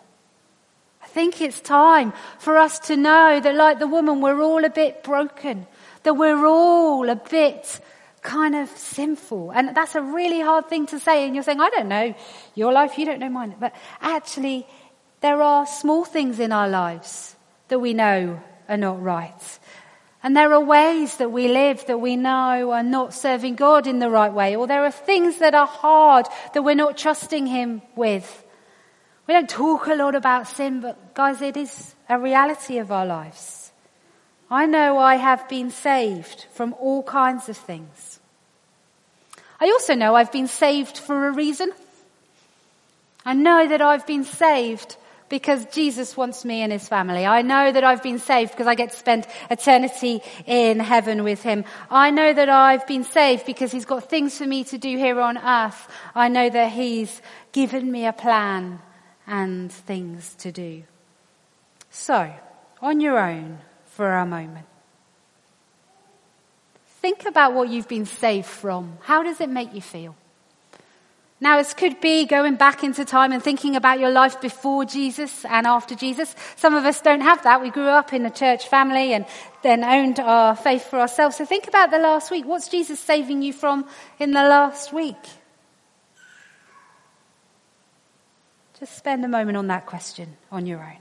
I 1.01 1.08
think 1.08 1.41
it's 1.41 1.62
time 1.62 2.13
for 2.38 2.58
us 2.58 2.80
to 2.80 2.97
know 2.97 3.39
that, 3.39 3.56
like 3.56 3.80
the 3.80 3.88
woman, 3.88 4.21
we're 4.21 4.41
all 4.41 4.65
a 4.65 4.69
bit 4.69 5.04
broken, 5.04 5.65
that 6.04 6.15
we're 6.15 6.45
all 6.45 7.10
a 7.10 7.15
bit 7.15 7.80
kind 8.21 8.55
of 8.55 8.69
sinful. 8.69 9.51
And 9.51 9.75
that's 9.75 9.95
a 9.95 10.01
really 10.01 10.41
hard 10.41 10.67
thing 10.67 10.86
to 10.88 10.99
say. 10.99 11.25
And 11.25 11.36
you're 11.36 11.43
saying, 11.43 11.60
I 11.60 11.69
don't 11.69 11.88
know 11.88 12.15
your 12.55 12.71
life, 12.71 12.97
you 12.97 13.05
don't 13.05 13.19
know 13.19 13.29
mine. 13.29 13.55
But 13.60 13.73
actually, 13.99 14.67
there 15.21 15.41
are 15.41 15.65
small 15.65 16.05
things 16.05 16.39
in 16.39 16.51
our 16.51 16.67
lives 16.67 17.36
that 17.67 17.79
we 17.79 17.93
know 17.93 18.41
are 18.67 18.77
not 18.77 19.01
right. 19.01 19.60
And 20.23 20.38
there 20.38 20.53
are 20.53 20.63
ways 20.63 21.17
that 21.17 21.31
we 21.31 21.47
live 21.47 21.86
that 21.88 21.99
we 21.99 22.15
know 22.15 22.71
are 22.71 22.84
not 22.84 23.13
serving 23.13 23.55
God 23.55 23.88
in 23.88 23.99
the 23.99 24.10
right 24.10 24.31
way. 24.31 24.55
Or 24.55 24.67
there 24.67 24.86
are 24.86 24.91
things 24.91 25.39
that 25.39 25.55
are 25.55 25.65
hard 25.65 26.27
that 26.53 26.62
we're 26.62 26.75
not 26.75 26.97
trusting 26.97 27.47
Him 27.47 27.81
with. 27.95 28.45
We 29.27 29.34
don't 29.34 29.49
talk 29.49 29.88
a 29.88 29.95
lot 29.95 30.13
about 30.13 30.47
sin, 30.47 30.81
but 30.81 31.15
guys, 31.15 31.41
it 31.41 31.57
is 31.57 31.95
a 32.07 32.19
reality 32.19 32.77
of 32.77 32.91
our 32.91 33.05
lives. 33.05 33.71
I 34.49 34.65
know 34.65 34.97
I 34.97 35.15
have 35.15 35.47
been 35.47 35.71
saved 35.71 36.45
from 36.51 36.75
all 36.79 37.03
kinds 37.03 37.47
of 37.47 37.57
things. 37.57 38.11
I 39.62 39.69
also 39.69 39.93
know 39.93 40.15
I've 40.15 40.32
been 40.32 40.47
saved 40.47 40.97
for 40.97 41.28
a 41.28 41.32
reason. 41.32 41.71
I 43.24 43.34
know 43.34 43.67
that 43.67 43.82
I've 43.82 44.08
been 44.08 44.24
saved 44.24 44.97
because 45.30 45.65
Jesus 45.67 46.17
wants 46.17 46.43
me 46.43 46.63
in 46.63 46.71
his 46.71 46.89
family. 46.89 47.28
I 47.28 47.43
know 47.43 47.71
that 47.71 47.84
I've 47.84 48.02
been 48.02 48.17
saved 48.17 48.52
because 48.52 48.65
I 48.65 48.74
get 48.74 48.91
to 48.91 48.97
spend 48.97 49.28
eternity 49.52 50.21
in 50.47 50.80
heaven 50.80 51.24
with 51.24 51.43
him. 51.43 51.63
I 51.91 52.10
know 52.10 52.34
that 52.34 52.50
I've 52.50 52.88
been 52.88 53.04
saved 53.04 53.45
because 53.45 53.71
he's 53.71 53.86
got 53.86 54.10
things 54.10 54.36
for 54.36 54.47
me 54.47 54.63
to 54.65 54.80
do 54.80 54.97
here 54.97 55.21
on 55.21 55.38
earth. 55.38 55.88
I 56.15 56.28
know 56.28 56.50
that 56.50 56.71
he's 56.71 57.21
given 57.52 57.89
me 57.89 58.08
a 58.08 58.13
plan 58.13 58.80
and 59.28 59.71
things 59.71 60.34
to 60.39 60.52
do. 60.52 60.84
So, 61.91 62.34
on 62.82 63.00
your 63.00 63.19
own 63.19 63.60
for 63.86 64.15
a 64.15 64.26
moment. 64.26 64.65
Think 67.01 67.25
about 67.25 67.53
what 67.53 67.69
you've 67.69 67.87
been 67.87 68.05
saved 68.05 68.45
from. 68.45 68.97
How 69.01 69.23
does 69.23 69.41
it 69.41 69.49
make 69.49 69.73
you 69.73 69.81
feel? 69.81 70.15
Now, 71.43 71.57
this 71.57 71.73
could 71.73 71.99
be 71.99 72.25
going 72.25 72.55
back 72.55 72.83
into 72.83 73.03
time 73.03 73.31
and 73.31 73.41
thinking 73.41 73.75
about 73.75 73.99
your 73.99 74.11
life 74.11 74.39
before 74.39 74.85
Jesus 74.85 75.43
and 75.45 75.65
after 75.65 75.95
Jesus. 75.95 76.35
Some 76.55 76.75
of 76.75 76.85
us 76.85 77.01
don't 77.01 77.21
have 77.21 77.41
that. 77.41 77.63
We 77.63 77.71
grew 77.71 77.87
up 77.87 78.13
in 78.13 78.23
a 78.27 78.29
church 78.29 78.67
family 78.67 79.13
and 79.15 79.25
then 79.63 79.83
owned 79.83 80.19
our 80.19 80.55
faith 80.55 80.85
for 80.87 80.99
ourselves. 80.99 81.37
So 81.37 81.45
think 81.45 81.67
about 81.67 81.89
the 81.89 81.97
last 81.97 82.29
week. 82.29 82.45
What's 82.45 82.67
Jesus 82.67 82.99
saving 82.99 83.41
you 83.41 83.53
from 83.53 83.87
in 84.19 84.33
the 84.33 84.43
last 84.43 84.93
week? 84.93 85.17
Just 88.79 88.95
spend 88.95 89.25
a 89.25 89.27
moment 89.27 89.57
on 89.57 89.65
that 89.67 89.87
question 89.87 90.37
on 90.51 90.67
your 90.67 90.79
own. 90.79 91.00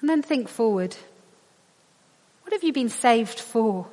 And 0.00 0.08
then 0.08 0.22
think 0.22 0.48
forward. 0.48 0.96
What 2.42 2.52
have 2.52 2.64
you 2.64 2.72
been 2.72 2.88
saved 2.88 3.38
for? 3.38 3.86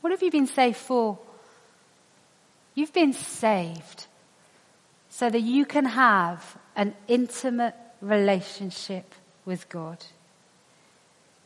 What 0.00 0.10
have 0.10 0.22
you 0.22 0.30
been 0.30 0.46
saved 0.46 0.76
for? 0.76 1.18
You've 2.74 2.92
been 2.92 3.12
saved 3.12 4.06
so 5.08 5.28
that 5.28 5.40
you 5.40 5.64
can 5.64 5.84
have 5.84 6.56
an 6.76 6.94
intimate 7.08 7.74
relationship 8.00 9.14
with 9.44 9.68
God. 9.68 10.04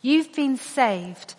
You've 0.03 0.35
been 0.35 0.57
saved 0.57 1.35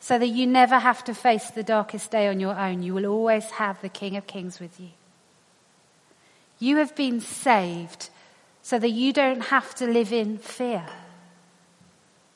so 0.00 0.18
that 0.18 0.26
you 0.26 0.46
never 0.46 0.78
have 0.78 1.04
to 1.04 1.14
face 1.14 1.50
the 1.50 1.62
darkest 1.62 2.10
day 2.10 2.26
on 2.26 2.40
your 2.40 2.58
own. 2.58 2.82
You 2.82 2.94
will 2.94 3.06
always 3.06 3.44
have 3.52 3.80
the 3.80 3.88
King 3.88 4.16
of 4.16 4.26
Kings 4.26 4.58
with 4.58 4.80
you. 4.80 4.88
You 6.58 6.78
have 6.78 6.96
been 6.96 7.20
saved 7.20 8.10
so 8.70 8.78
that 8.78 8.90
you 8.90 9.12
don't 9.12 9.40
have 9.40 9.74
to 9.74 9.84
live 9.84 10.12
in 10.12 10.38
fear. 10.38 10.86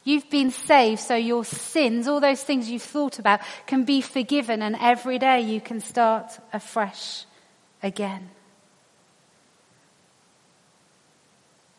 You've 0.03 0.29
been 0.29 0.51
saved 0.51 1.01
so 1.01 1.15
your 1.15 1.45
sins, 1.45 2.09
all 2.09 2.19
those 2.19 2.43
things 2.43 2.69
you've 2.69 2.83
thought 2.83 3.21
about, 3.21 3.39
can 3.69 3.85
be 3.85 4.01
forgiven 4.01 4.61
and 4.61 4.75
every 4.81 5.21
day 5.21 5.43
you 5.43 5.61
can 5.61 5.79
start 5.79 6.33
afresh 6.53 7.25
again. 7.85 8.31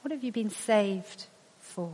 What 0.03 0.13
have 0.13 0.23
you 0.23 0.31
been 0.31 0.51
saved 0.51 1.25
for? 1.59 1.93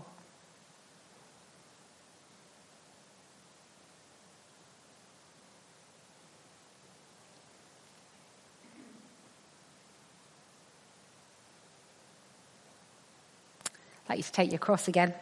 Like 14.11 14.17
you 14.17 14.23
to 14.23 14.31
take 14.33 14.51
your 14.51 14.59
cross 14.59 14.89
again. 14.89 15.13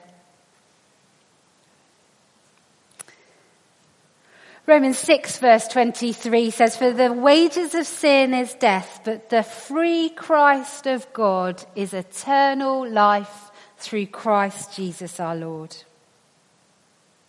Romans 4.65 4.97
6 4.97 5.37
verse 5.37 5.67
23 5.67 6.49
says, 6.49 6.75
For 6.75 6.91
the 6.91 7.13
wages 7.13 7.75
of 7.75 7.85
sin 7.85 8.33
is 8.33 8.55
death, 8.55 9.01
but 9.03 9.29
the 9.29 9.43
free 9.43 10.09
Christ 10.09 10.87
of 10.87 11.11
God 11.13 11.63
is 11.75 11.93
eternal 11.93 12.89
life 12.89 13.51
through 13.77 14.07
Christ 14.07 14.75
Jesus 14.75 15.19
our 15.19 15.35
Lord. 15.35 15.75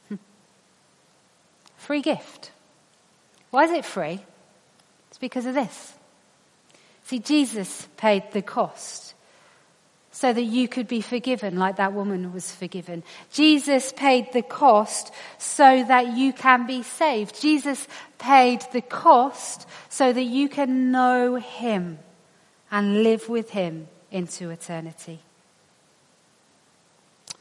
Hmm. 0.08 0.16
Free 1.76 2.00
gift. 2.00 2.52
Why 3.50 3.64
is 3.64 3.72
it 3.72 3.84
free? 3.84 4.20
It's 5.10 5.18
because 5.18 5.44
of 5.44 5.52
this. 5.52 5.92
See, 7.04 7.18
Jesus 7.18 7.86
paid 7.98 8.32
the 8.32 8.40
cost 8.40 9.14
so 10.20 10.34
that 10.34 10.42
you 10.42 10.68
could 10.68 10.86
be 10.86 11.00
forgiven 11.00 11.56
like 11.56 11.76
that 11.76 11.94
woman 11.94 12.30
was 12.30 12.54
forgiven. 12.54 13.02
Jesus 13.32 13.90
paid 13.96 14.30
the 14.34 14.42
cost 14.42 15.10
so 15.38 15.82
that 15.82 16.14
you 16.14 16.34
can 16.34 16.66
be 16.66 16.82
saved. 16.82 17.40
Jesus 17.40 17.88
paid 18.18 18.60
the 18.74 18.82
cost 18.82 19.66
so 19.88 20.12
that 20.12 20.24
you 20.24 20.50
can 20.50 20.92
know 20.92 21.36
him 21.36 21.98
and 22.70 23.02
live 23.02 23.30
with 23.30 23.48
him 23.48 23.88
into 24.10 24.50
eternity. 24.50 25.20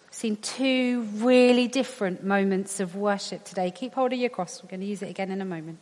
Seen 0.10 0.38
two 0.38 1.02
really 1.16 1.68
different 1.68 2.24
moments 2.24 2.80
of 2.80 2.96
worship 2.96 3.44
today. 3.44 3.72
Keep 3.72 3.96
hold 3.96 4.14
of 4.14 4.20
your 4.20 4.30
cross. 4.30 4.64
We're 4.64 4.70
going 4.70 4.80
to 4.80 4.86
use 4.86 5.02
it 5.02 5.10
again 5.10 5.32
in 5.32 5.42
a 5.42 5.46
moment. 5.46 5.80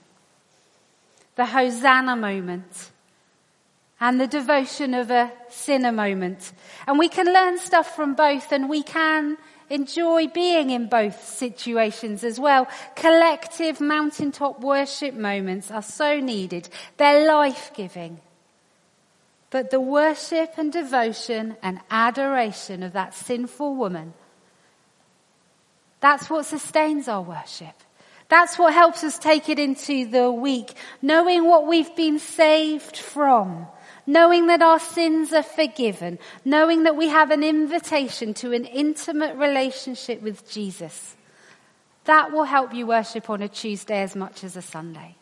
The 1.36 1.46
Hosanna 1.46 2.16
moment 2.16 2.90
and 4.00 4.20
the 4.20 4.28
devotion 4.28 4.94
of 4.94 5.10
a 5.10 5.32
sinner 5.50 5.92
moment. 5.92 6.52
And 6.86 7.00
we 7.00 7.10
can 7.10 7.26
learn 7.34 7.58
stuff 7.58 7.96
from 7.96 8.14
both 8.14 8.52
and 8.52 8.70
we 8.70 8.84
can 8.84 9.38
enjoy 9.70 10.28
being 10.28 10.70
in 10.70 10.88
both 10.88 11.26
situations 11.26 12.24
as 12.24 12.40
well. 12.40 12.68
Collective 12.96 13.82
mountaintop 13.82 14.62
worship 14.62 15.14
moments 15.14 15.72
are 15.72 15.82
so 15.82 16.20
needed. 16.20 16.70
They're 16.98 17.28
life-giving. 17.28 18.22
But 19.50 19.72
the 19.72 19.80
worship 19.80 20.54
and 20.58 20.72
devotion 20.72 21.56
and 21.62 21.80
adoration 21.90 22.84
of 22.84 22.94
that 22.94 23.14
sinful 23.14 23.76
woman, 23.76 24.14
that's 26.00 26.30
what 26.30 26.46
sustains 26.46 27.08
our 27.08 27.22
worship. 27.22 27.74
That's 28.30 28.60
what 28.60 28.74
helps 28.74 29.06
us 29.06 29.18
take 29.18 29.48
it 29.48 29.58
into 29.58 30.06
the 30.06 30.30
week, 30.30 30.74
knowing 31.02 31.48
what 31.48 31.66
we've 31.66 31.96
been 31.96 32.20
saved 32.20 32.98
from, 32.98 33.68
knowing 34.08 34.48
that 34.48 34.62
our 34.62 34.80
sins 34.80 35.34
are 35.34 35.44
forgiven, 35.44 36.18
knowing 36.46 36.84
that 36.84 36.96
we 36.96 37.10
have 37.10 37.30
an 37.30 37.44
invitation 37.44 38.34
to 38.34 38.54
an 38.54 38.66
intimate 38.66 39.36
relationship 39.36 40.22
with 40.22 40.50
Jesus. 40.50 41.16
That 42.06 42.32
will 42.32 42.46
help 42.46 42.74
you 42.74 42.88
worship 42.88 43.30
on 43.30 43.42
a 43.42 43.50
Tuesday 43.50 44.02
as 44.02 44.16
much 44.16 44.46
as 44.46 44.56
a 44.56 44.62
Sunday. 44.62 45.16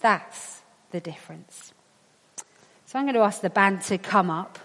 That's 0.00 0.60
the 0.90 1.00
difference. 1.00 1.72
So 2.86 2.98
I'm 2.98 3.04
going 3.04 3.14
to 3.14 3.20
ask 3.20 3.40
the 3.40 3.50
band 3.50 3.82
to 3.82 3.96
come 3.96 4.28
up. 4.28 4.58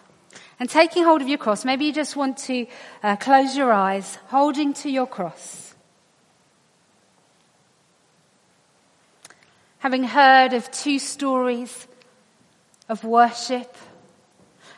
And 0.60 0.70
taking 0.70 1.04
hold 1.04 1.22
of 1.22 1.28
your 1.28 1.38
cross, 1.38 1.66
maybe 1.66 1.86
you 1.86 1.94
just 1.94 2.16
want 2.16 2.38
to 2.40 2.66
uh, 3.04 3.16
close 3.18 3.56
your 3.56 3.72
eyes, 3.72 4.18
holding 4.28 4.74
to 4.76 4.90
your 4.90 5.08
cross. 5.08 5.76
Having 9.80 10.06
heard 10.06 10.54
of 10.54 10.72
two 10.72 11.00
stories 11.00 11.88
of 12.90 13.04
worship, 13.04 13.76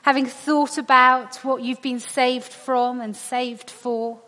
having 0.03 0.25
thought 0.25 0.77
about 0.77 1.37
what 1.37 1.61
you've 1.61 1.81
been 1.81 1.99
saved 1.99 2.51
from 2.51 3.01
and 3.01 3.15
saved 3.15 3.69
for, 3.69 4.19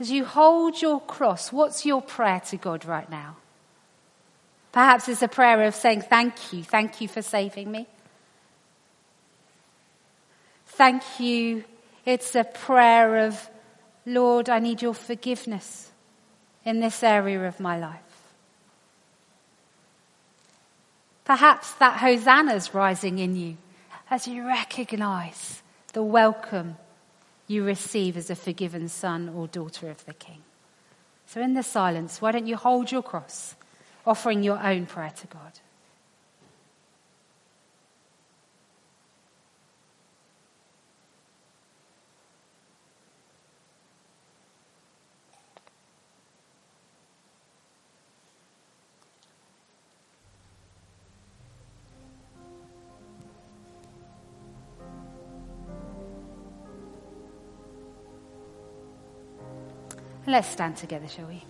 as 0.00 0.10
you 0.10 0.24
hold 0.24 0.82
your 0.82 1.00
cross, 1.00 1.52
what's 1.52 1.86
your 1.86 2.02
prayer 2.02 2.40
to 2.46 2.56
God 2.56 2.84
right 2.84 3.08
now? 3.08 3.36
Perhaps 4.72 5.08
it's 5.08 5.22
a 5.22 5.28
prayer 5.28 5.62
of 5.62 5.74
saying, 5.74 6.02
Thank 6.02 6.52
you, 6.52 6.64
thank 6.64 7.00
you 7.00 7.08
for 7.08 7.22
saving 7.22 7.70
me. 7.70 7.86
Thank 10.66 11.02
you. 11.20 11.64
It's 12.04 12.34
a 12.34 12.44
prayer 12.44 13.26
of, 13.26 13.50
Lord, 14.06 14.48
I 14.48 14.58
need 14.58 14.82
your 14.82 14.94
forgiveness 14.94 15.92
in 16.64 16.80
this 16.80 17.02
area 17.02 17.46
of 17.46 17.60
my 17.60 17.78
life. 17.78 18.11
Perhaps 21.32 21.72
that 21.76 22.00
hosanna's 22.00 22.74
rising 22.74 23.18
in 23.18 23.34
you 23.36 23.56
as 24.10 24.28
you 24.28 24.46
recognize 24.46 25.62
the 25.94 26.02
welcome 26.02 26.76
you 27.46 27.64
receive 27.64 28.18
as 28.18 28.28
a 28.28 28.34
forgiven 28.34 28.86
son 28.86 29.30
or 29.30 29.46
daughter 29.46 29.88
of 29.88 30.04
the 30.04 30.12
king. 30.12 30.42
So 31.24 31.40
in 31.40 31.54
the 31.54 31.62
silence, 31.62 32.20
why 32.20 32.32
don't 32.32 32.46
you 32.46 32.56
hold 32.56 32.92
your 32.92 33.02
cross, 33.02 33.54
offering 34.04 34.42
your 34.42 34.62
own 34.62 34.84
prayer 34.84 35.14
to 35.22 35.26
God? 35.28 35.52
Let's 60.24 60.48
stand 60.48 60.76
together, 60.76 61.08
shall 61.08 61.26
we? 61.26 61.42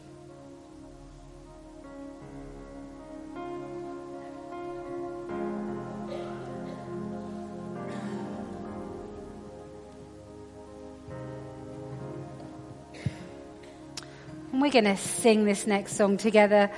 We're 14.54 14.70
going 14.70 14.84
to 14.84 14.96
sing 14.96 15.44
this 15.44 15.66
next 15.66 15.96
song 15.96 16.16
together, 16.16 16.70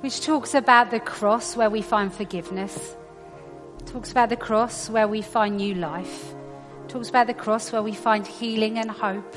which 0.00 0.20
talks 0.20 0.54
about 0.54 0.92
the 0.92 1.00
cross 1.00 1.56
where 1.56 1.70
we 1.70 1.82
find 1.82 2.14
forgiveness, 2.14 2.96
talks 3.86 4.12
about 4.12 4.28
the 4.28 4.36
cross 4.36 4.88
where 4.88 5.08
we 5.08 5.20
find 5.20 5.56
new 5.56 5.74
life, 5.74 6.34
talks 6.86 7.08
about 7.08 7.26
the 7.26 7.34
cross 7.34 7.72
where 7.72 7.82
we 7.82 7.92
find 7.92 8.24
healing 8.24 8.78
and 8.78 8.90
hope. 8.90 9.34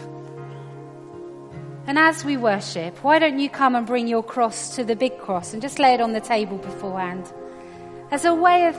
And 1.90 1.98
as 1.98 2.24
we 2.24 2.38
worship, 2.38 3.04
why 3.04 3.18
don't 3.18 3.40
you 3.40 3.50
come 3.50 3.74
and 3.76 3.88
bring 3.88 4.08
your 4.08 4.22
cross 4.22 4.76
to 4.76 4.84
the 4.84 4.96
big 4.96 5.18
cross 5.18 5.54
and 5.54 5.62
just 5.62 5.80
lay 5.80 5.96
it 5.96 6.02
on 6.02 6.12
the 6.12 6.22
table 6.22 6.60
beforehand? 6.60 7.34
As 8.12 8.26
a 8.26 8.36
way 8.36 8.68
of 8.68 8.78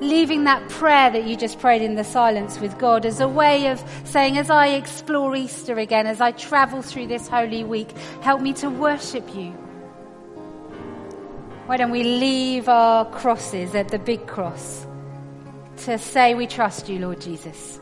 leaving 0.00 0.42
that 0.44 0.68
prayer 0.68 1.12
that 1.12 1.22
you 1.22 1.36
just 1.36 1.60
prayed 1.60 1.80
in 1.80 1.94
the 1.94 2.02
silence 2.02 2.58
with 2.58 2.76
God, 2.76 3.06
as 3.06 3.20
a 3.20 3.28
way 3.28 3.68
of 3.68 3.80
saying, 4.02 4.36
as 4.36 4.50
I 4.50 4.70
explore 4.70 5.36
Easter 5.36 5.78
again, 5.78 6.08
as 6.08 6.20
I 6.20 6.32
travel 6.32 6.82
through 6.82 7.06
this 7.06 7.28
holy 7.28 7.62
week, 7.62 7.92
help 8.20 8.40
me 8.40 8.52
to 8.54 8.68
worship 8.68 9.32
you. 9.32 9.52
Why 11.66 11.76
don't 11.76 11.92
we 11.92 12.02
leave 12.02 12.68
our 12.68 13.04
crosses 13.12 13.76
at 13.76 13.90
the 13.90 13.98
big 14.00 14.26
cross 14.26 14.88
to 15.84 15.98
say 15.98 16.34
we 16.34 16.48
trust 16.48 16.88
you, 16.88 16.98
Lord 16.98 17.20
Jesus, 17.20 17.78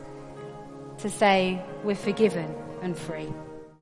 to 0.99 1.09
say 1.09 1.59
we're 1.83 1.95
forgiven 1.95 2.53
and 2.83 2.95
free. 2.95 3.33